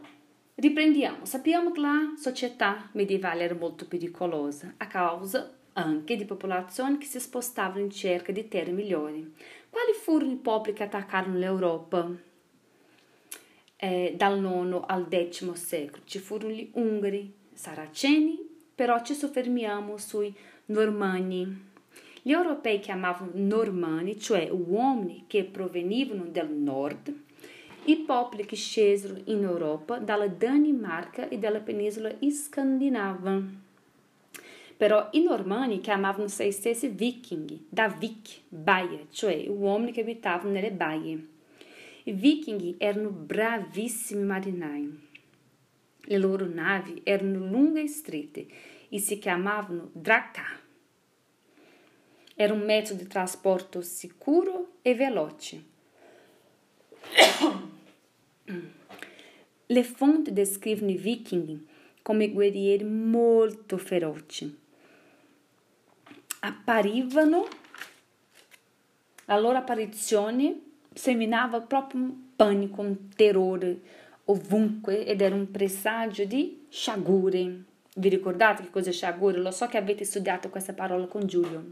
riprendiamo. 0.55 1.25
Sappiamo 1.25 1.73
che 1.73 1.81
la 1.81 2.13
società 2.17 2.87
medievale 2.93 3.43
era 3.43 3.55
molto 3.55 3.85
pericolosa 3.85 4.75
a 4.77 4.87
causa 4.87 5.55
anche 5.77 6.15
di 6.15 6.25
popolazioni 6.25 6.97
che 6.97 7.05
si 7.05 7.19
spostavano 7.19 7.79
in 7.79 7.91
cerca 7.91 8.31
di 8.31 8.47
terre 8.47 8.71
migliori. 8.71 9.33
Quali 9.69 9.91
furono 9.93 10.31
i 10.31 10.37
popoli 10.37 10.73
che 10.73 10.83
attaccarono 10.83 11.37
l'Europa? 11.37 12.09
Eh, 13.77 14.13
dal 14.15 14.37
IX 14.37 14.83
al 14.85 15.07
X 15.09 15.51
secolo 15.53 16.03
ci 16.05 16.19
furono 16.19 16.53
gli 16.53 16.69
Ungari, 16.73 17.33
Saraceni, 17.53 18.39
però 18.73 19.01
ci 19.03 19.13
soffermiamo 19.13 19.97
sui 19.97 20.33
Normanni. 20.67 21.73
Gli 22.21 22.31
europei 22.31 22.79
chiamavano 22.79 23.31
Normanni, 23.33 24.17
cioè 24.17 24.49
uomini 24.49 25.25
che 25.27 25.43
provenivano 25.43 26.23
dal 26.23 26.49
nord, 26.49 27.13
i 27.83 27.97
popoli 27.97 28.45
che 28.45 28.55
scesero 28.55 29.21
in 29.25 29.43
Europa 29.43 29.99
dalla 29.99 30.27
Danimarca 30.27 31.27
e 31.27 31.37
dalla 31.37 31.59
penisola 31.59 32.11
scandinava. 32.31 33.63
Però 34.77 35.07
i 35.13 35.23
normanni 35.23 35.79
chiamavano 35.79 36.27
se 36.27 36.51
stessi 36.51 36.89
vichinghi, 36.89 37.67
da 37.69 37.87
vik, 37.87 38.41
baia, 38.49 38.99
cioè 39.09 39.47
uomini 39.47 39.93
che 39.93 40.01
abitavano 40.01 40.51
nelle 40.51 40.71
baie. 40.71 41.27
I 42.03 42.11
vichinghi 42.11 42.75
erano 42.77 43.09
bravissimi 43.09 44.23
marinai. 44.23 45.03
Le 46.07 46.17
loro 46.17 46.45
navi 46.45 47.01
erano 47.03 47.45
lunghe 47.45 47.83
e 47.83 47.87
strette 47.87 48.47
e 48.89 48.99
si 48.99 49.17
chiamavano 49.17 49.89
draka. 49.93 50.43
Era 52.35 52.53
un 52.53 52.65
mezzo 52.65 52.93
di 52.95 53.07
trasporto 53.07 53.81
sicuro 53.81 54.73
e 54.81 54.93
veloce. 54.93 55.63
Le 59.67 59.83
fonti 59.83 60.33
descrivono 60.33 60.91
i 60.91 60.97
vichinghi 60.97 61.65
come 62.01 62.29
guerrieri 62.29 62.83
molto 62.83 63.77
feroci 63.77 64.63
apparivano, 66.45 67.47
la 69.25 69.39
loro 69.39 69.57
apparizione 69.57 70.59
seminava 70.93 71.61
proprio 71.61 72.01
un 72.01 72.13
panico, 72.35 72.81
un 72.81 73.09
terrore 73.15 73.79
ovunque 74.25 75.05
ed 75.05 75.21
era 75.21 75.35
un 75.35 75.49
presagio 75.51 76.25
di 76.25 76.65
sciagure. 76.69 77.63
Vi 77.95 78.09
ricordate 78.09 78.63
che 78.63 78.69
cos'è 78.69 78.91
sciagure? 78.91 79.37
Lo 79.37 79.51
so 79.51 79.67
che 79.67 79.77
avete 79.77 80.03
studiato 80.03 80.49
questa 80.49 80.73
parola 80.73 81.05
con 81.05 81.25
Giulio. 81.25 81.63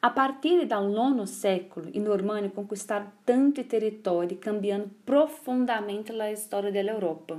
A 0.00 0.10
partire 0.10 0.66
dal 0.66 0.88
IX 0.90 1.22
secolo, 1.22 1.88
i 1.92 1.98
normanni 1.98 2.52
conquistarono 2.52 3.12
tanti 3.24 3.66
territori, 3.66 4.38
cambiando 4.38 4.88
profondamente 5.02 6.12
la 6.12 6.32
storia 6.36 6.70
dell'Europa. 6.70 7.36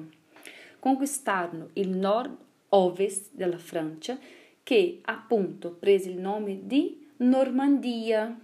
Conquistarono 0.79 1.69
il 1.73 1.89
nord-ovest 1.89 3.29
della 3.31 3.57
Francia, 3.57 4.17
che 4.69 4.99
appunto 5.05 5.71
prese 5.71 6.11
il 6.11 6.19
nome 6.19 6.59
di 6.61 7.07
Normandia. 7.17 8.39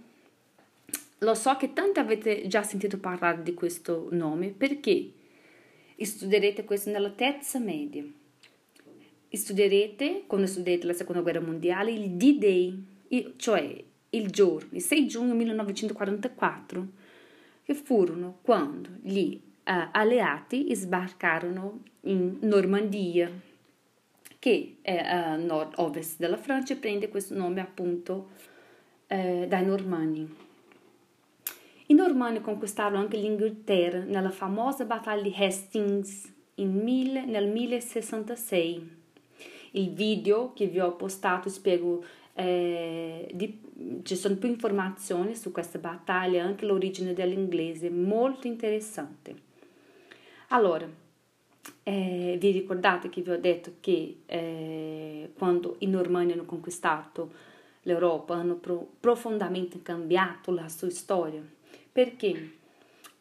Lo 1.18 1.34
so 1.34 1.56
che 1.56 1.72
tanti 1.72 2.00
avete 2.00 2.48
già 2.48 2.64
sentito 2.64 2.98
parlare 2.98 3.44
di 3.44 3.54
questo 3.54 4.08
nome 4.10 4.48
perché 4.48 5.08
studierete 5.96 6.64
questo 6.64 6.90
nella 6.90 7.10
terza 7.10 7.60
media. 7.60 8.04
Studierete, 9.30 10.24
quando 10.26 10.48
studierete 10.48 10.86
la 10.88 10.94
seconda 10.94 11.20
guerra 11.20 11.40
mondiale, 11.40 11.92
il 11.92 12.10
D-Day, 12.10 13.34
cioè 13.36 13.84
il 14.10 14.28
giorno, 14.28 14.70
il 14.72 14.82
6 14.82 15.06
giugno 15.06 15.34
1944, 15.34 16.86
che 17.62 17.74
furono 17.74 18.38
quando 18.42 18.88
gli 19.00 19.38
uh, 19.62 19.90
alleati 19.92 20.74
sbarcarono 20.74 21.82
in 22.00 22.38
Normandia, 22.40 23.30
che 24.46 24.76
è 24.80 24.96
a 24.96 25.34
nord-ovest 25.34 26.20
della 26.20 26.36
Francia 26.36 26.74
e 26.74 26.76
prende 26.76 27.08
questo 27.08 27.34
nome 27.34 27.60
appunto 27.60 28.28
eh, 29.08 29.46
dai 29.48 29.66
Normanni. 29.66 30.36
I 31.86 31.94
Normanni 31.94 32.40
conquistarono 32.40 33.00
anche 33.00 33.16
l'Inghilterra 33.16 34.04
nella 34.04 34.30
famosa 34.30 34.84
battaglia 34.84 35.22
di 35.22 35.34
Hastings 35.36 36.32
mille, 36.62 37.24
nel 37.24 37.48
1066. 37.48 38.90
Il 39.72 39.90
video 39.90 40.52
che 40.52 40.66
vi 40.66 40.78
ho 40.78 40.94
postato 40.94 41.48
spiego 41.48 42.04
eh, 42.34 43.28
di, 43.34 44.00
ci 44.04 44.14
sono 44.14 44.36
più 44.36 44.48
informazioni 44.48 45.34
su 45.34 45.50
questa 45.50 45.80
battaglia, 45.80 46.44
anche 46.44 46.66
l'origine 46.66 47.14
dell'inglese, 47.14 47.90
molto 47.90 48.46
interessante. 48.46 49.34
Allora, 50.50 50.88
eh, 51.82 52.36
vi 52.38 52.50
ricordate 52.50 53.08
che 53.08 53.22
vi 53.22 53.30
ho 53.30 53.38
detto 53.38 53.74
che 53.80 54.22
eh, 54.26 55.30
quando 55.36 55.76
i 55.80 55.86
Normanni 55.86 56.32
hanno 56.32 56.44
conquistato 56.44 57.32
l'Europa 57.82 58.34
hanno 58.34 58.56
pro- 58.56 58.88
profondamente 58.98 59.82
cambiato 59.82 60.52
la 60.52 60.68
sua 60.68 60.90
storia? 60.90 61.42
perché 61.96 62.58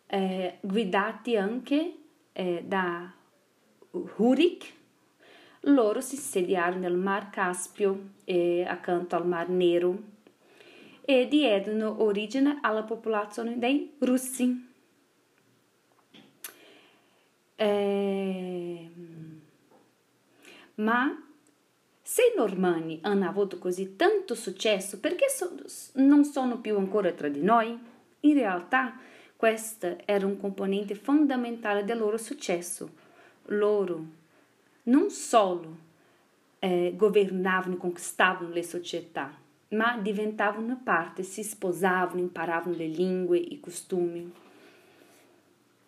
eh, 0.08 0.58
guidati 0.60 1.38
anche 1.38 1.96
eh, 2.34 2.62
da 2.68 3.10
Hurik, 3.92 4.74
loro 5.62 6.02
si 6.02 6.18
sediarono 6.18 6.82
nel 6.82 6.98
Mar 6.98 7.30
Caspio 7.30 8.10
accanto 8.68 9.16
al 9.16 9.26
Mar 9.26 9.48
Nero 9.48 9.98
e 11.06 11.30
diedero 11.30 12.04
origine 12.04 12.58
alla 12.62 12.84
popolazione 12.84 13.58
dei 13.58 13.94
russi. 14.00 14.74
Eh, 17.56 18.90
ma 20.76 21.24
se 22.02 22.22
i 22.34 22.38
normanni 22.38 23.00
hanno 23.02 23.28
avuto 23.28 23.58
così 23.58 23.96
tanto 23.96 24.36
successo, 24.36 25.00
perché 25.00 25.30
so, 25.30 25.56
non 25.94 26.24
sono 26.24 26.60
più 26.60 26.78
ancora 26.78 27.12
tra 27.14 27.30
di 27.30 27.42
noi? 27.42 27.78
In 28.22 28.34
realtà 28.34 29.00
questo 29.36 29.98
era 30.06 30.26
un 30.26 30.38
componente 30.38 30.96
fondamentale 30.96 31.84
del 31.84 31.98
loro 31.98 32.18
successo. 32.18 33.04
Loro 33.50 34.06
non 34.84 35.10
solo 35.10 35.78
eh, 36.60 36.94
governavano 36.96 37.78
conquistavano 37.78 38.50
le 38.50 38.64
società, 38.64 39.34
ma 39.70 39.98
diventavano 39.98 40.80
parte, 40.84 41.24
si 41.24 41.44
sposavano, 41.44 42.20
imparavano 42.20 42.76
le 42.76 42.88
lingue 42.88 43.40
e 43.40 43.54
i 43.54 43.60
costumi. 43.60 44.32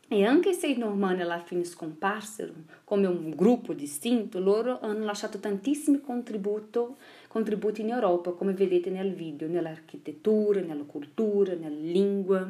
E 0.09 0.23
anche 0.23 0.53
se 0.53 0.67
i 0.67 0.77
normanni 0.77 1.21
alla 1.21 1.41
fine 1.41 1.65
scomparsero 1.65 2.53
come 2.85 3.07
un 3.07 3.31
gruppo 3.31 3.73
distinto, 3.73 4.39
loro 4.39 4.79
hanno 4.79 5.03
lasciato 5.03 5.37
tantissimi 5.37 5.99
contributi, 5.99 7.81
in 7.81 7.89
Europa, 7.89 8.31
come 8.31 8.53
vedete 8.53 8.89
nel 8.89 9.13
video, 9.13 9.49
nell'architettura, 9.49 10.61
nella 10.61 10.85
cultura, 10.85 11.55
nella 11.55 11.75
lingua. 11.75 12.49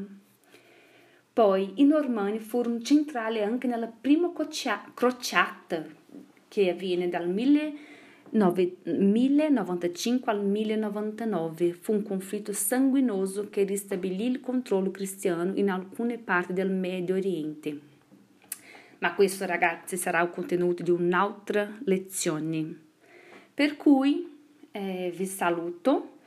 Poi 1.34 1.74
i 1.76 1.84
normanni 1.84 2.40
furono 2.40 2.80
centrali 2.82 3.42
anche 3.42 3.66
nella 3.66 3.88
prima 3.88 4.32
crociata 4.94 5.84
che 6.48 6.70
avviene 6.70 7.10
dal 7.10 7.28
1000 7.28 7.74
1095 8.32 10.32
al 10.32 10.44
1099 10.44 11.74
fu 11.74 11.94
un 11.94 12.04
conflitto 12.04 12.54
sanguinoso 12.54 13.50
che 13.50 13.64
ristabilì 13.64 14.26
il 14.26 14.40
controllo 14.40 14.92
cristiano 14.92 15.54
in 15.56 15.70
alcune 15.70 16.18
parti 16.18 16.54
del 16.54 16.70
Medio 16.70 17.16
Oriente. 17.16 17.80
Ma 19.00 19.14
questo, 19.14 19.46
ragazzi, 19.46 19.96
sarà 19.96 20.22
il 20.22 20.30
contenuto 20.30 20.84
di 20.84 20.92
un'altra 20.92 21.78
lezione. 21.84 22.86
Per 23.54 23.78
cui 23.78 24.38
eh, 24.72 25.14
vi 25.16 25.26
saluto, 25.26 26.18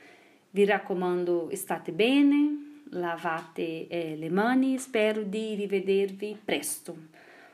vi 0.51 0.65
raccomando, 0.65 1.49
state 1.53 1.91
bene, 1.91 2.81
lavate 2.91 3.87
eh, 3.87 4.15
le 4.17 4.29
mani, 4.29 4.77
spero 4.77 5.23
di 5.23 5.55
rivedervi 5.55 6.37
presto. 6.43 6.95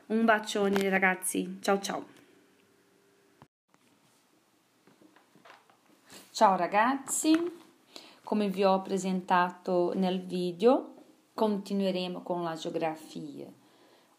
Un 0.06 0.24
bacione, 0.24 0.88
ragazzi, 0.88 1.58
ciao 1.60 1.80
ciao. 1.80 2.17
Ciao 6.38 6.54
ragazzi, 6.54 7.32
come 8.22 8.48
vi 8.48 8.62
ho 8.62 8.80
presentato 8.80 9.92
nel 9.96 10.20
video, 10.20 10.94
continueremo 11.34 12.22
con 12.22 12.44
la 12.44 12.54
geografia 12.54 13.52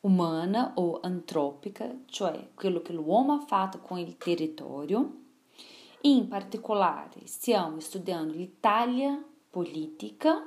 umana 0.01 0.73
o 0.75 0.99
antropica, 1.01 1.89
cioè 2.08 2.49
quello 2.55 2.82
che 2.82 2.91
l'uomo 2.91 3.36
ha 3.36 3.39
fatto 3.39 3.79
con 3.79 3.99
il 3.99 4.17
territorio. 4.17 5.13
In 6.01 6.27
particolare 6.27 7.21
stiamo 7.23 7.79
studiando 7.79 8.34
l'Italia 8.34 9.17
politica 9.49 10.45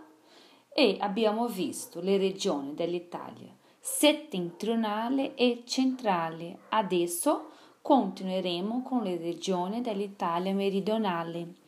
e 0.69 0.99
abbiamo 1.01 1.49
visto 1.49 2.03
le 2.03 2.19
regioni 2.19 2.75
dell'Italia 2.75 3.57
settentrionale 3.81 5.35
e 5.37 5.63
centrale. 5.65 6.59
Adesso 6.69 7.49
continueremo 7.81 8.83
con 8.83 9.03
le 9.05 9.17
regioni 9.17 9.81
dell'Italia 9.81 10.53
meridionale. 10.53 11.61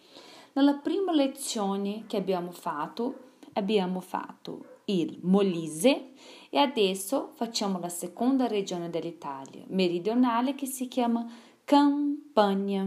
Nella 0.56 0.74
prima 0.74 1.10
lezione 1.10 2.04
che 2.06 2.16
abbiamo 2.16 2.52
fatto, 2.52 3.30
abbiamo 3.54 3.98
fatto 3.98 4.82
il 4.84 5.18
Molise 5.22 6.12
e 6.48 6.58
adesso 6.58 7.32
facciamo 7.34 7.80
la 7.80 7.88
seconda 7.88 8.46
regione 8.46 8.88
dell'Italia 8.88 9.64
meridionale 9.66 10.54
che 10.54 10.66
si 10.66 10.86
chiama 10.86 11.28
Campania. 11.64 12.86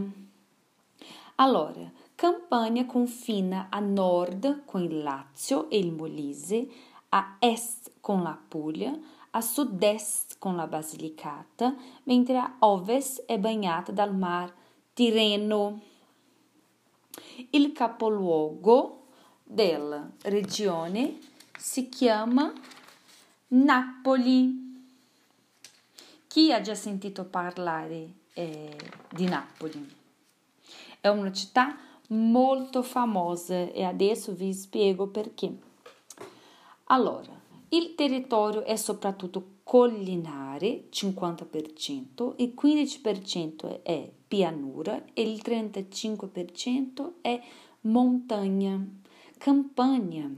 Allora, 1.36 1.91
Campania 2.15 2.86
confina 2.86 3.67
a 3.69 3.80
nord 3.80 4.63
con 4.63 4.84
il 4.84 5.03
Lazio 5.03 5.69
e 5.69 5.77
il 5.77 5.91
Molise, 5.91 6.69
a 7.10 7.36
est 7.39 7.91
con 7.99 8.23
la 8.23 8.39
Puglia, 8.47 8.97
a 9.32 9.41
sud-est 9.41 10.38
con 10.39 10.56
la 10.56 10.67
Basilicata, 10.67 11.75
mentre 12.03 12.38
a 12.38 12.56
ovest 12.60 13.25
è 13.25 13.38
bagnata 13.38 13.91
dal 13.91 14.15
mar 14.15 14.53
Tirreno. 14.93 15.87
Il 17.52 17.71
capoluogo 17.71 19.06
della 19.43 20.10
regione 20.23 21.19
si 21.56 21.88
chiama 21.88 22.52
Napoli. 23.50 24.65
Chi 26.26 26.52
ha 26.52 26.62
già 26.62 26.73
sentito 26.73 27.26
parlare 27.26 28.13
eh, 28.34 28.76
di 29.12 29.26
Napoli? 29.26 29.95
È 31.00 31.10
una 31.10 31.32
città 31.32 31.78
molto 32.08 32.82
famosa 32.82 33.71
e 33.71 33.84
adesso 33.84 34.34
vi 34.34 34.52
spiego 34.54 35.06
perché. 35.08 35.56
Allora, 36.86 37.39
il 37.69 37.93
territorio 37.93 38.63
è 38.63 38.76
soprattutto 38.76 39.58
collinare, 39.63 40.86
50%, 40.89 42.34
il 42.38 42.54
15% 42.60 43.84
è 43.84 44.10
pianura 44.28 45.04
e 45.13 45.22
il 45.22 45.42
35% 45.44 47.13
è 47.22 47.42
montagna. 47.82 48.86
Campania 49.38 50.30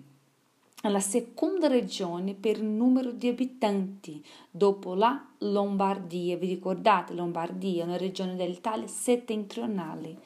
è 0.81 0.87
la 0.89 0.99
seconda 0.99 1.67
regione 1.67 2.33
per 2.35 2.61
numero 2.61 3.11
di 3.11 3.27
abitanti 3.27 4.23
dopo 4.49 4.93
la 4.93 5.25
Lombardia. 5.39 6.37
Vi 6.37 6.47
ricordate 6.47 7.13
Lombardia, 7.13 7.83
una 7.83 7.97
regione 7.97 8.35
dell'Italia 8.35 8.87
settentrionale. 8.87 10.17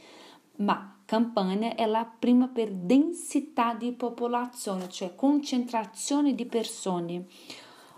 ma 0.58 0.94
Campania 1.06 1.76
è 1.76 1.86
la 1.86 2.06
prima 2.06 2.48
per 2.48 2.72
densità 2.72 3.74
di 3.74 3.92
popolazione, 3.92 4.90
cioè 4.90 5.16
concentrazione 5.16 6.34
di 6.34 6.46
persone 6.46 7.26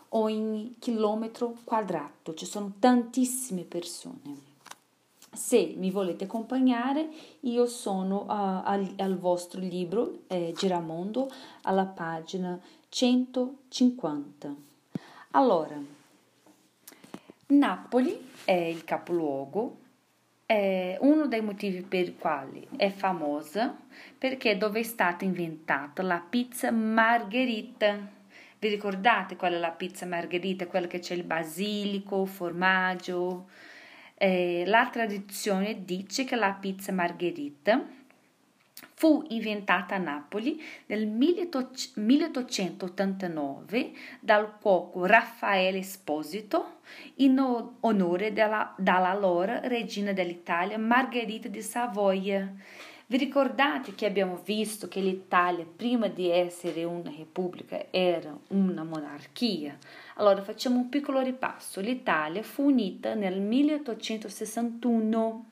ogni 0.10 0.76
chilometro 0.80 1.56
quadrato, 1.64 2.34
ci 2.34 2.46
sono 2.46 2.74
tantissime 2.80 3.64
persone. 3.64 4.54
Se 5.36 5.74
mi 5.78 5.92
volete 5.92 6.24
accompagnare, 6.24 7.10
io 7.42 7.66
sono 7.66 8.22
uh, 8.22 8.62
al, 8.64 8.94
al, 8.98 9.18
vostro 9.18 9.60
libro 9.60 10.22
eh, 10.28 10.54
Giramondo 10.56 11.30
alla 11.64 11.86
pagina 11.86 12.58
150. 12.88 14.56
Allora, 15.32 15.78
Napoli 17.48 18.30
è 18.46 18.54
il 18.54 18.86
capoluogo, 18.86 19.78
è 20.46 20.98
uno 21.02 21.28
dei 21.28 21.42
motivi 21.42 21.82
per 21.82 22.08
i 22.08 22.16
quali 22.18 22.66
è 22.78 22.90
famosa 22.90 23.76
perché 24.18 24.58
dove 24.58 24.80
è 24.80 24.84
stata 24.84 25.26
inventata 25.26 26.02
la 26.04 26.24
pizza 26.28 26.72
margherita. 26.72 27.98
Vi 28.58 28.68
ricordate 28.70 29.36
qual 29.36 29.54
è 29.54 29.58
la 29.58 29.72
pizza 29.72 30.06
margherita? 30.06 30.68
Quella 30.68 30.88
che 30.88 31.00
c'è 31.00 31.14
il 31.14 31.24
basilico, 31.24 32.26
formaggio. 32.26 33.48
Eh, 34.18 34.64
la 34.66 34.88
tradizione 34.90 35.84
dice 35.84 36.24
che 36.24 36.38
la 36.38 36.54
pizza 36.54 36.94
margherita 36.94 37.86
fu 38.94 39.26
inventata 39.28 39.96
a 39.96 39.98
Napoli 39.98 40.64
nel 40.86 41.06
1889 41.06 43.92
dal 44.22 44.58
cuoco 44.58 45.06
Raffaele 45.06 45.80
Esposito 45.80 46.78
in 47.16 47.38
onore 47.82 48.32
della, 48.32 48.74
dall'allora 48.78 49.60
regina 49.68 50.14
dell'Italia 50.14 50.78
Margherita 50.78 51.50
di 51.50 51.62
Savoia. 51.62 52.50
Vi 53.08 53.18
ricordate 53.18 53.96
che 53.96 54.06
abbiamo 54.06 54.40
visto 54.44 54.88
che 54.88 55.02
l'Italia, 55.02 55.64
prima 55.64 56.08
di 56.08 56.28
essere 56.30 56.86
una 56.86 57.12
repubblica, 57.16 57.86
era 57.92 58.36
una 58.48 58.84
monarchia? 58.84 59.78
Allora 60.16 60.42
facciamo 60.42 60.78
un 60.78 60.90
piccolo 60.90 61.22
ripasso. 61.22 61.80
L'Italia 61.82 62.44
fu 62.44 62.66
unita 62.66 63.14
nel 63.14 63.40
1861 63.40 65.46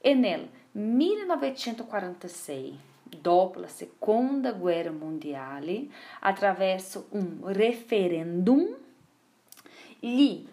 e 0.00 0.14
nel 0.14 0.48
1946, 0.72 2.78
dopo 3.02 3.60
la 3.60 3.68
seconda 3.68 4.52
guerra 4.52 4.90
mondiale, 4.90 5.86
attraverso 6.20 7.08
un 7.10 7.40
referendum, 7.44 8.66
gli 9.98 10.46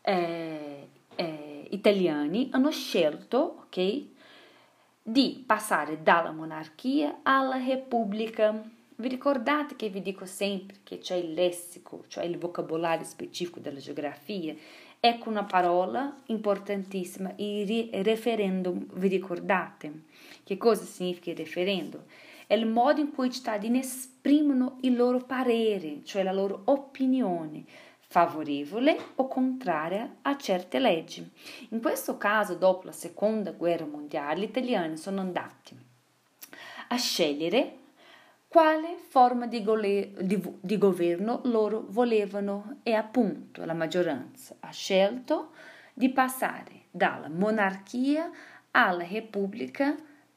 eh, 0.00 0.88
eh, 1.14 1.66
italiani 1.70 2.48
hanno 2.52 2.70
scelto, 2.70 3.64
ok? 3.66 4.10
di 5.02 5.42
passare 5.44 6.02
dalla 6.02 6.30
monarchia 6.30 7.18
alla 7.22 7.56
repubblica. 7.56 8.62
Vi 9.02 9.08
ricordate 9.08 9.74
che 9.74 9.88
vi 9.88 10.00
dico 10.00 10.26
sempre 10.26 10.76
che 10.84 10.98
c'è 10.98 11.16
il 11.16 11.32
lessico, 11.32 12.04
cioè 12.06 12.22
il 12.22 12.38
vocabolario 12.38 13.04
specifico 13.04 13.58
della 13.58 13.80
geografia? 13.80 14.54
Ecco 15.00 15.28
una 15.28 15.42
parola 15.42 16.14
importantissima, 16.26 17.32
il 17.38 17.88
referendum. 18.04 18.86
Vi 18.92 19.08
ricordate? 19.08 20.04
Che 20.44 20.56
cosa 20.56 20.84
significa 20.84 21.30
il 21.30 21.36
referendum? 21.36 22.00
È 22.46 22.54
il 22.54 22.64
modo 22.64 23.00
in 23.00 23.10
cui 23.10 23.26
i 23.26 23.32
cittadini 23.32 23.80
esprimono 23.80 24.78
il 24.82 24.94
loro 24.94 25.18
parere, 25.18 26.04
cioè 26.04 26.22
la 26.22 26.30
loro 26.30 26.62
opinione 26.66 27.64
favorevole 27.98 28.96
o 29.16 29.26
contraria 29.26 30.18
a 30.22 30.36
certe 30.36 30.78
leggi. 30.78 31.28
In 31.70 31.80
questo 31.80 32.18
caso, 32.18 32.54
dopo 32.54 32.86
la 32.86 32.92
seconda 32.92 33.50
guerra 33.50 33.84
mondiale, 33.84 34.38
gli 34.38 34.44
italiani 34.44 34.96
sono 34.96 35.20
andati 35.20 35.76
a 36.86 36.96
scegliere 36.96 37.80
quale 38.52 38.98
forma 39.08 39.46
di, 39.46 39.62
gole- 39.62 40.12
di, 40.20 40.38
di, 40.60 40.76
governo 40.76 41.40
loro 41.44 41.86
volevano 41.88 42.80
e 42.82 42.92
appunto 42.92 43.64
la 43.64 43.72
maggioranza 43.72 44.54
ha 44.60 44.70
scelto 44.70 45.52
di 45.94 46.10
passare 46.10 46.82
dalla 46.90 47.30
monarchia 47.30 48.30
alla 48.72 49.06
repubblica 49.06 49.96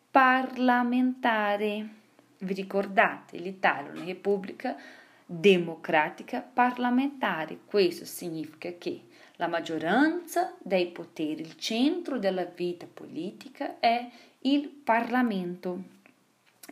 parlamentare. 0.10 1.90
Vi 2.38 2.54
ricordate, 2.54 3.38
l'Italia 3.38 3.92
è 3.92 3.96
una 3.96 4.06
repubblica 4.06 4.78
democratica 5.26 6.40
parlamentare. 6.40 7.60
Questo 7.66 8.06
significa 8.06 8.72
che 8.78 9.08
la 9.36 9.48
maggioranza 9.48 10.56
dei 10.62 10.88
poteri, 10.88 11.42
il 11.42 11.58
centro 11.58 12.18
della 12.18 12.46
vita 12.46 12.88
politica 12.92 13.78
è 13.78 14.10
il 14.40 14.70
Parlamento. 14.70 15.95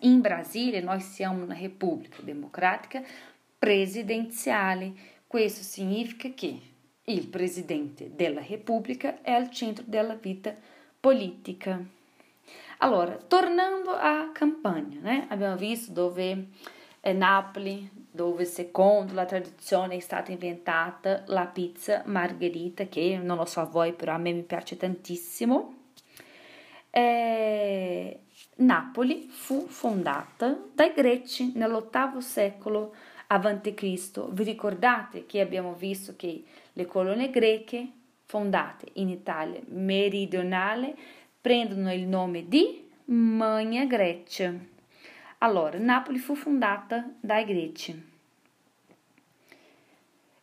In 0.04 0.20
Brasile 0.20 0.82
noi 0.82 1.00
siamo 1.00 1.44
una 1.44 1.58
repubblica 1.58 2.18
democratica 2.22 3.02
presidenziale. 3.58 4.92
Questo 5.26 5.64
significa 5.64 6.30
che 6.36 6.60
il 7.06 7.28
presidente 7.28 8.12
della 8.14 8.44
repubblica 8.46 9.22
è 9.22 9.32
al 9.32 9.50
centro 9.50 9.86
della 9.88 10.16
vita 10.16 10.54
politica. 11.00 11.82
Allora, 12.80 13.16
tornando 13.16 13.92
a 13.92 14.32
Campania, 14.34 15.00
né? 15.00 15.26
abbiamo 15.30 15.56
visto 15.56 15.94
dove 15.94 16.48
è 17.00 17.14
Napoli, 17.14 17.90
dove 18.12 18.44
secondo 18.44 19.14
la 19.14 19.26
tradizione 19.26 19.96
è 19.96 20.00
stata 20.00 20.34
inventata 20.34 21.24
la 21.28 21.46
pizza 21.46 22.04
margherita, 22.08 22.88
che 22.88 23.18
non 23.18 23.38
lo 23.38 23.46
so 23.46 23.62
a 23.62 23.66
voi, 23.66 23.94
però 23.94 24.16
a 24.16 24.18
me 24.18 24.34
mi 24.34 24.44
piace 24.44 24.76
tantissimo. 24.76 25.76
E 26.90 28.20
Napoli 28.56 29.28
fu 29.30 29.66
fondata 29.68 30.58
dai 30.74 30.94
greci 30.94 31.54
nell'ottavo 31.56 32.22
secolo 32.22 32.94
a.C. 33.28 34.30
Vi 34.30 34.44
ricordate 34.44 35.26
che 35.26 35.42
abbiamo 35.42 35.74
visto 35.74 36.16
che 36.16 36.44
le 36.74 36.86
colonie 36.86 37.30
greche 37.30 37.88
fondate 38.26 38.88
in 38.94 39.10
Italia 39.10 39.60
meridionale 39.68 40.96
prendono 41.42 41.92
il 41.92 42.06
nome 42.08 42.48
di 42.48 42.90
Magna 43.06 43.86
Grecia. 43.86 44.54
Allora, 45.40 45.78
Napoli 45.78 46.20
fu 46.20 46.36
fondata 46.36 47.10
dai 47.20 47.46
greci. 47.46 48.12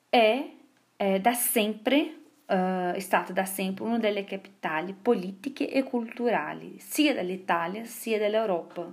È, 0.08 0.50
è 0.96 1.20
da 1.20 1.32
sempre 1.32 2.19
Uh, 2.50 2.94
è 2.94 2.98
stata 2.98 3.32
da 3.32 3.44
sempre 3.44 3.84
una 3.84 3.98
delle 3.98 4.24
capitali 4.24 4.92
politiche 4.92 5.70
e 5.70 5.84
culturali 5.84 6.80
sia 6.80 7.14
dell'Italia 7.14 7.84
sia 7.84 8.18
dell'Europa. 8.18 8.92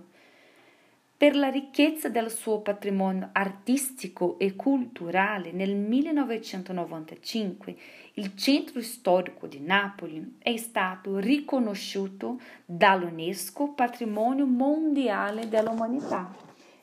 Per 1.18 1.36
la 1.36 1.50
ricchezza 1.50 2.10
del 2.10 2.30
suo 2.30 2.60
patrimonio 2.60 3.30
artistico 3.32 4.38
e 4.38 4.56
culturale, 4.56 5.52
nel 5.52 5.76
1995 5.76 7.76
il 8.14 8.36
centro 8.36 8.80
storico 8.84 9.48
di 9.48 9.60
Napoli 9.60 10.36
è 10.38 10.56
stato 10.58 11.18
riconosciuto 11.18 12.40
dall'UNESCO 12.64 13.70
Patrimonio 13.70 14.46
Mondiale 14.46 15.50
dell'Umanità. 15.50 16.32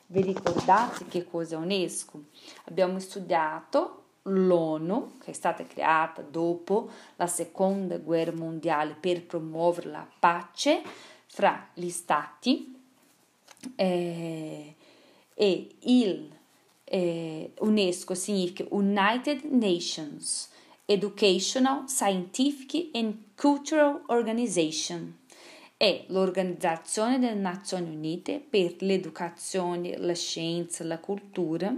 Vi 0.07 0.21
ricordate 0.21 1.05
che 1.07 1.23
cosa 1.23 1.55
è 1.55 1.57
UNESCO? 1.57 2.25
Abbiamo 2.65 2.99
studiato 2.99 4.04
l'ONU, 4.27 5.17
che 5.19 5.31
è 5.31 5.33
stata 5.33 5.65
creata 5.65 6.21
dopo 6.21 6.89
la 7.15 7.27
seconda 7.27 7.97
guerra 7.97 8.33
mondiale 8.33 8.95
per 8.99 9.23
promuovere 9.23 9.89
la 9.89 10.07
pace 10.19 10.81
fra 11.27 11.69
gli 11.73 11.89
stati 11.89 12.75
eh, 13.75 14.75
e 15.33 15.69
il 15.79 16.29
eh, 16.85 17.51
UNESCO 17.59 18.13
significa 18.13 18.65
United 18.69 19.43
Nations 19.43 20.49
Educational, 20.87 21.87
Scientific 21.87 22.89
and 22.93 23.15
Cultural 23.35 24.03
Organization. 24.07 25.17
È 25.85 26.05
l'organizzazione 26.07 27.19
delle 27.19 27.35
Nazioni 27.35 27.95
Unite 27.95 28.39
per 28.39 28.77
l'educazione, 28.79 29.95
la 29.99 30.15
scienza, 30.15 30.83
la 30.83 30.97
cultura 30.97 31.71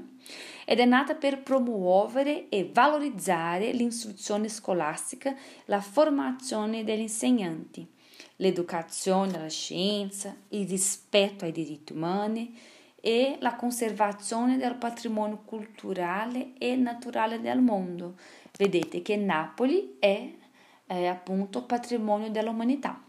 ed 0.63 0.79
è 0.79 0.85
nata 0.85 1.13
per 1.15 1.43
promuovere 1.43 2.47
e 2.47 2.69
valorizzare 2.71 3.73
l'istruzione 3.73 4.47
scolastica, 4.47 5.35
la 5.65 5.81
formazione 5.81 6.85
degli 6.85 7.01
insegnanti 7.01 7.85
l'educazione 8.37 9.35
alla 9.35 9.49
scienza, 9.49 10.33
il 10.49 10.65
rispetto 10.65 11.43
ai 11.43 11.51
diritti 11.51 11.91
umani 11.91 12.57
e 13.01 13.35
la 13.41 13.55
conservazione 13.55 14.55
del 14.55 14.75
patrimonio 14.75 15.41
culturale 15.43 16.53
e 16.57 16.77
naturale 16.77 17.41
del 17.41 17.59
mondo. 17.59 18.15
Vedete 18.57 19.01
che 19.01 19.17
Napoli 19.17 19.97
è, 19.99 20.31
è 20.85 21.05
appunto 21.07 21.63
patrimonio 21.63 22.29
dell'umanità. 22.29 23.01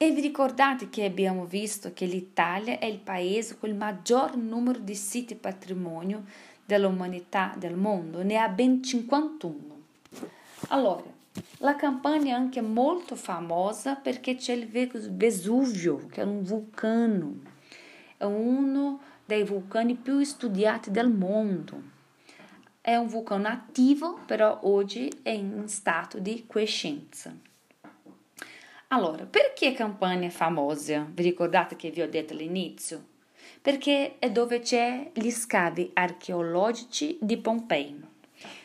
E 0.00 0.12
vi 0.12 0.20
ricordate 0.20 0.90
che 0.90 1.04
abbiamo 1.04 1.44
visto 1.44 1.92
che 1.92 2.06
l'Italia 2.06 2.78
è 2.78 2.84
il 2.84 3.00
paese 3.00 3.58
con 3.58 3.68
il 3.68 3.74
maggior 3.74 4.36
numero 4.36 4.78
di 4.78 4.94
siti 4.94 5.34
patrimonio 5.34 6.22
dell'umanità 6.64 7.52
del 7.58 7.74
mondo, 7.74 8.22
ne 8.22 8.36
ha 8.36 8.48
ben 8.48 8.80
51. 8.80 9.56
Allora, 10.68 11.02
La 11.58 11.74
Campania 11.74 12.34
è 12.34 12.38
anche 12.38 12.60
molto 12.60 13.16
famosa 13.16 13.96
perché 13.96 14.36
c'è 14.36 14.52
il 14.52 14.68
Vesuvio, 14.68 16.06
che 16.06 16.22
è 16.22 16.24
un 16.24 16.44
vulcano. 16.44 17.34
È 18.16 18.22
uno 18.22 19.00
dei 19.24 19.42
vulcani 19.42 19.94
più 19.94 20.22
studiati 20.22 20.92
del 20.92 21.08
mondo. 21.10 21.82
È 22.80 22.94
un 22.94 23.08
vulcano 23.08 23.48
attivo, 23.48 24.20
però 24.26 24.60
oggi 24.62 25.12
è 25.22 25.30
in 25.30 25.66
stato 25.66 26.20
di 26.20 26.44
quiescenza. 26.46 27.34
Allora, 28.90 29.26
perché 29.26 29.74
Campania 29.74 30.28
è 30.28 30.30
famosa? 30.30 31.06
Vi 31.12 31.22
ricordate 31.22 31.76
che 31.76 31.90
vi 31.90 32.00
ho 32.00 32.08
detto 32.08 32.32
all'inizio? 32.32 33.04
Perché 33.60 34.18
è 34.18 34.30
dove 34.30 34.60
c'è 34.60 35.10
gli 35.12 35.30
scavi 35.30 35.90
archeologici 35.92 37.18
di 37.20 37.36
Pompei. 37.36 38.00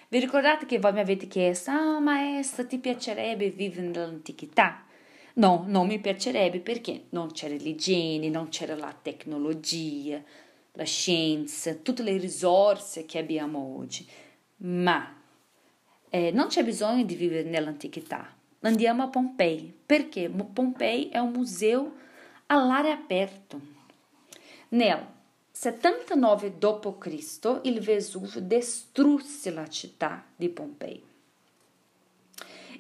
Vi 0.08 0.20
ricordate 0.20 0.66
che 0.66 0.80
voi 0.80 0.94
mi 0.94 1.02
avete 1.02 1.28
chiesto, 1.28 1.72
ah 1.72 2.00
maestra, 2.00 2.66
ti 2.66 2.78
piacerebbe 2.78 3.50
vivere 3.50 3.88
nell'antichità? 3.88 4.86
No, 5.34 5.66
non 5.68 5.88
mi 5.88 6.00
piacerebbe 6.00 6.62
perché 6.62 7.08
non 7.10 7.34
c'era 7.34 7.56
l'igiene, 7.56 8.30
non 8.30 8.48
c'era 8.48 8.78
la 8.78 8.96
tecnologia, 9.02 10.24
la 10.72 10.86
scienza, 10.86 11.74
tutte 11.74 12.02
le 12.02 12.16
risorse 12.16 13.04
che 13.04 13.18
abbiamo 13.20 13.76
oggi. 13.78 14.08
Ma 14.58 15.20
eh, 16.10 16.32
non 16.32 16.48
c'è 16.48 16.64
bisogno 16.64 17.04
di 17.04 17.16
vivere 17.16 17.44
nell'antichità. 17.50 18.38
Andiamo 18.66 19.04
a 19.04 19.08
Pompei, 19.08 19.74
perché 19.86 20.30
Pompei 20.30 21.10
è 21.10 21.18
un 21.18 21.32
museo 21.32 21.96
all'aria 22.48 22.94
aperta. 22.94 23.60
Nel 24.70 25.06
79 25.52 26.58
d.C. 26.58 27.60
il 27.64 27.82
Vesuvio 27.82 28.40
distrusse 28.40 29.52
la 29.52 29.68
città 29.68 30.26
di 30.36 30.48
Pompei 30.48 31.04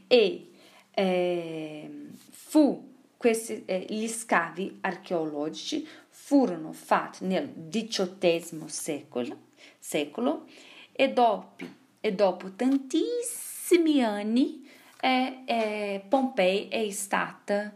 e 0.07 0.51
eh, 0.91 1.91
fu 2.31 2.91
questi, 3.17 3.63
eh, 3.65 3.85
gli 3.89 4.07
scavi 4.07 4.77
archeologici 4.81 5.87
furono 6.07 6.71
fatti 6.71 7.25
nel 7.25 7.51
XVIII 7.69 8.63
secolo, 8.67 9.37
secolo 9.77 10.45
e, 10.93 11.11
dopo, 11.11 11.65
e 11.99 12.13
dopo 12.13 12.51
tantissimi 12.53 14.03
anni 14.03 14.62
eh, 15.03 15.39
eh, 15.45 16.01
Pompei 16.07 16.69
è 16.69 16.89
stata 16.91 17.73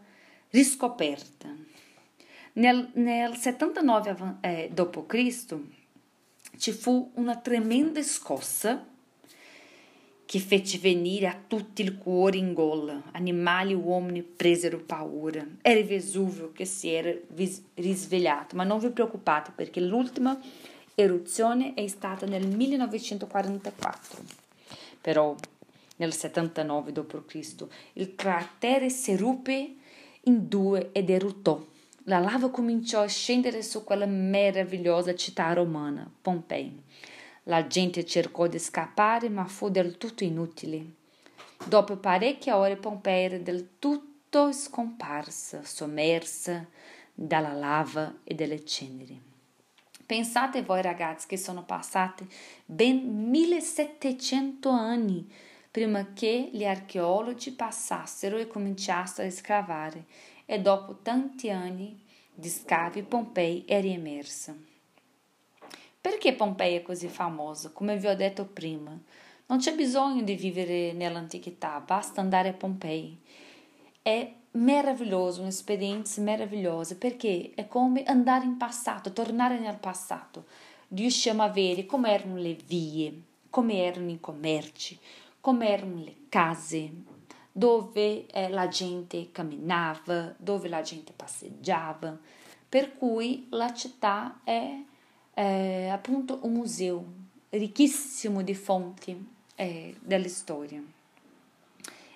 riscoperta. 0.51 1.53
Nel, 2.53 2.89
nel 2.93 3.35
79 3.35 4.37
eh, 4.39 4.69
d.C. 4.73 5.55
ci 6.57 6.71
fu 6.71 7.11
una 7.15 7.35
tremenda 7.35 8.01
scossa 8.01 8.81
che 10.25 10.39
fece 10.39 10.77
venire 10.77 11.27
a 11.27 11.37
tutti 11.47 11.81
il 11.81 11.97
cuore 11.97 12.37
in 12.37 12.53
gola. 12.53 13.01
Animali 13.11 13.73
e 13.73 13.75
uomini 13.75 14.23
presero 14.23 14.79
paura. 14.79 15.45
Era 15.61 15.79
il 15.79 15.85
Vesuvio 15.85 16.53
che 16.53 16.63
si 16.63 16.87
era 16.87 17.13
risvegliato, 17.73 18.55
ma 18.55 18.63
non 18.63 18.79
vi 18.79 18.89
preoccupate 18.89 19.51
perché 19.53 19.81
l'ultima 19.81 20.39
eruzione 20.95 21.73
è 21.73 21.85
stata 21.87 22.25
nel 22.25 22.47
1944. 22.47 24.23
Però 25.01 25.35
nel 25.97 26.13
79 26.13 26.91
d.C. 26.91 27.65
il 27.93 28.15
cratere 28.15 28.89
si 28.89 29.15
ruppe 29.15 29.75
in 30.23 30.47
due 30.47 30.89
ed 30.91 31.09
eruttò. 31.09 31.63
La 32.03 32.19
lava 32.19 32.49
cominciò 32.49 33.01
a 33.01 33.07
scendere 33.07 33.61
su 33.61 33.83
quella 33.83 34.05
meravigliosa 34.05 35.13
città 35.15 35.51
romana, 35.53 36.09
Pompei. 36.21 36.83
La 37.43 37.67
gente 37.67 38.05
cercò 38.05 38.47
di 38.47 38.59
scappare, 38.59 39.29
ma 39.29 39.45
fu 39.45 39.69
del 39.69 39.97
tutto 39.97 40.23
inutile. 40.23 40.85
Dopo 41.65 41.97
parecchie 41.97 42.51
ore 42.53 42.77
Pompei 42.77 43.25
era 43.25 43.37
del 43.37 43.79
tutto 43.79 44.51
scomparsa, 44.51 45.63
sommersa 45.63 46.65
dalla 47.13 47.53
lava 47.53 48.19
e 48.23 48.35
dalle 48.35 48.63
ceneri. 48.63 49.19
Pensate 50.05 50.61
voi 50.61 50.81
ragazzi 50.81 51.27
che 51.27 51.35
sono 51.35 51.65
passati 51.65 52.25
ben 52.63 53.29
1700 53.29 54.69
anni 54.69 55.29
prima 55.77 56.11
che 56.11 56.49
gli 56.51 56.65
archeologi 56.65 57.51
passassero 57.51 58.37
e 58.37 58.47
cominciassero 58.47 59.27
a 59.27 59.31
scavare 59.31 60.05
e 60.47 60.59
dopo 60.59 60.97
tanti 61.03 61.51
anni 61.51 62.01
di 62.33 62.49
scavi 62.49 63.03
Pompei 63.03 63.63
è 63.63 63.79
riemersa. 63.79 64.55
Perché 66.01 66.33
Pompei 66.33 66.77
è 66.77 66.81
così 66.81 67.07
famoso? 67.07 67.73
Come 67.73 67.95
vi 67.95 68.07
ho 68.07 68.15
detto 68.15 68.45
prima, 68.45 68.99
non 69.45 69.59
c'è 69.59 69.75
bisogno 69.75 70.23
di 70.23 70.33
vivere 70.33 70.93
nell'antichità, 70.93 71.79
basta 71.79 72.21
andare 72.21 72.49
a 72.49 72.53
Pompei. 72.53 73.15
È 74.01 74.33
meraviglioso, 74.53 75.41
un'esperienza 75.41 76.21
meravigliosa 76.21 76.95
perché 76.95 77.51
è 77.53 77.67
come 77.67 78.01
andare 78.05 78.45
in 78.45 78.57
passato, 78.57 79.13
tornare 79.13 79.59
nel 79.59 79.77
passato. 79.77 80.45
Riusciamo 80.87 81.43
a 81.43 81.49
vedere 81.49 81.85
come 81.85 82.11
erano 82.11 82.37
le 82.37 82.57
vie, 82.65 83.13
come 83.51 83.83
erano 83.83 84.09
i 84.09 84.19
commerci, 84.19 84.99
come 85.39 85.69
erano 85.69 86.03
le 86.03 86.15
case, 86.29 86.91
dove 87.51 88.27
eh, 88.27 88.49
la 88.49 88.67
gente 88.67 89.31
camminava, 89.31 90.35
dove 90.37 90.67
la 90.67 90.81
gente 90.81 91.11
passeggiava, 91.15 92.15
per 92.69 92.93
cui 92.95 93.47
la 93.49 93.73
città 93.73 94.41
è 94.43 94.79
eh, 95.33 95.87
appunto 95.87 96.39
un 96.43 96.53
museo 96.53 97.05
ricchissimo 97.49 98.43
di 98.43 98.53
fonti 98.53 99.27
eh, 99.55 99.95
della 99.99 100.27
storia. 100.27 100.81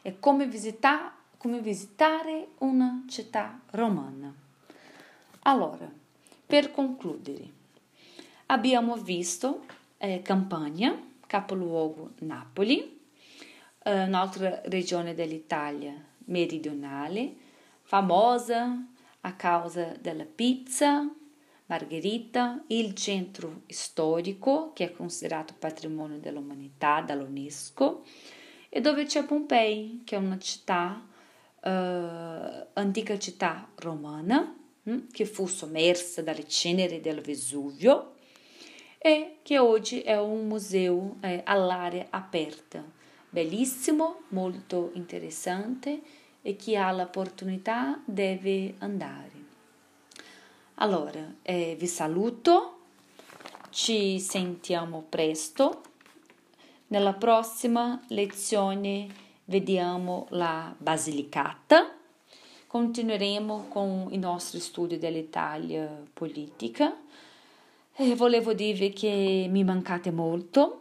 È 0.01 0.19
come, 0.19 0.47
visita- 0.47 1.15
come 1.37 1.61
visitare 1.61 2.49
una 2.59 3.03
città 3.07 3.59
romana. 3.71 4.33
Allora, 5.43 5.89
per 6.45 6.71
concludere, 6.71 7.49
abbiamo 8.47 8.95
visto 8.97 9.65
eh, 9.97 10.21
Campania, 10.21 10.95
capoluogo 11.25 12.11
Napoli, 12.19 12.99
eh, 13.83 14.03
un'altra 14.03 14.61
regione 14.65 15.13
dell'Italia 15.13 15.93
meridionale, 16.25 17.33
famosa 17.81 18.85
a 19.21 19.35
causa 19.35 19.95
della 19.99 20.25
pizza, 20.25 21.09
Margherita, 21.65 22.63
il 22.67 22.93
centro 22.95 23.61
storico 23.67 24.71
che 24.73 24.85
è 24.85 24.91
considerato 24.91 25.55
patrimonio 25.57 26.19
dell'umanità 26.19 27.01
dall'UNESCO 27.01 28.03
e 28.67 28.81
dove 28.81 29.05
c'è 29.05 29.23
Pompei, 29.25 30.01
che 30.03 30.15
è 30.15 30.19
una 30.19 30.37
città, 30.37 31.07
eh, 31.63 32.67
antica 32.73 33.17
città 33.17 33.69
romana, 33.75 34.53
hm, 34.83 35.11
che 35.11 35.25
fu 35.25 35.47
sommersa 35.47 36.21
dalle 36.21 36.47
ceneri 36.47 36.99
del 36.99 37.21
Vesuvio 37.21 38.15
e 38.97 39.37
che 39.41 39.57
oggi 39.57 40.01
è 40.01 40.19
un 40.19 40.47
museo 40.47 41.17
eh, 41.21 41.41
all'aria 41.45 42.07
aperta 42.09 42.99
bellissimo, 43.31 44.23
molto 44.29 44.91
interessante 44.93 46.01
e 46.41 46.55
chi 46.55 46.75
ha 46.75 46.91
l'opportunità 46.91 47.99
deve 48.05 48.75
andare. 48.79 49.31
Allora, 50.75 51.35
eh, 51.41 51.75
vi 51.79 51.87
saluto, 51.87 52.79
ci 53.69 54.19
sentiamo 54.19 55.05
presto. 55.07 55.81
Nella 56.87 57.13
prossima 57.13 58.01
lezione 58.07 59.07
vediamo 59.45 60.27
la 60.31 60.75
Basilicata. 60.77 61.95
Continueremo 62.67 63.67
con 63.69 64.07
i 64.09 64.17
nostri 64.17 64.59
studi 64.59 64.97
dell'Italia 64.97 66.03
politica. 66.11 66.99
E 67.95 68.15
volevo 68.15 68.53
dirvi 68.53 68.91
che 68.91 69.47
mi 69.49 69.63
mancate 69.63 70.11
molto 70.11 70.80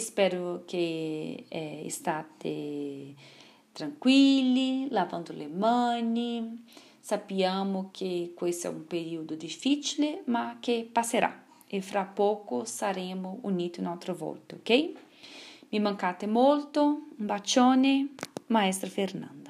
spero 0.00 0.62
che 0.66 1.44
eh, 1.48 1.86
state 1.88 3.14
tranquilli, 3.72 4.88
lavando 4.90 5.32
le 5.32 5.48
mani. 5.48 6.64
Sappiamo 6.98 7.90
che 7.92 8.32
questo 8.34 8.66
è 8.66 8.70
un 8.70 8.86
periodo 8.86 9.34
difficile, 9.34 10.22
ma 10.26 10.56
che 10.60 10.88
passerà 10.90 11.44
e 11.68 11.80
fra 11.80 12.04
poco 12.04 12.64
saremo 12.64 13.38
uniti 13.42 13.80
un'altra 13.80 14.12
volta, 14.12 14.54
ok? 14.54 14.92
Mi 15.68 15.80
mancate 15.80 16.26
molto, 16.26 16.82
un 17.16 17.26
bacione, 17.26 18.14
maestra 18.46 18.88
Fernanda. 18.88 19.45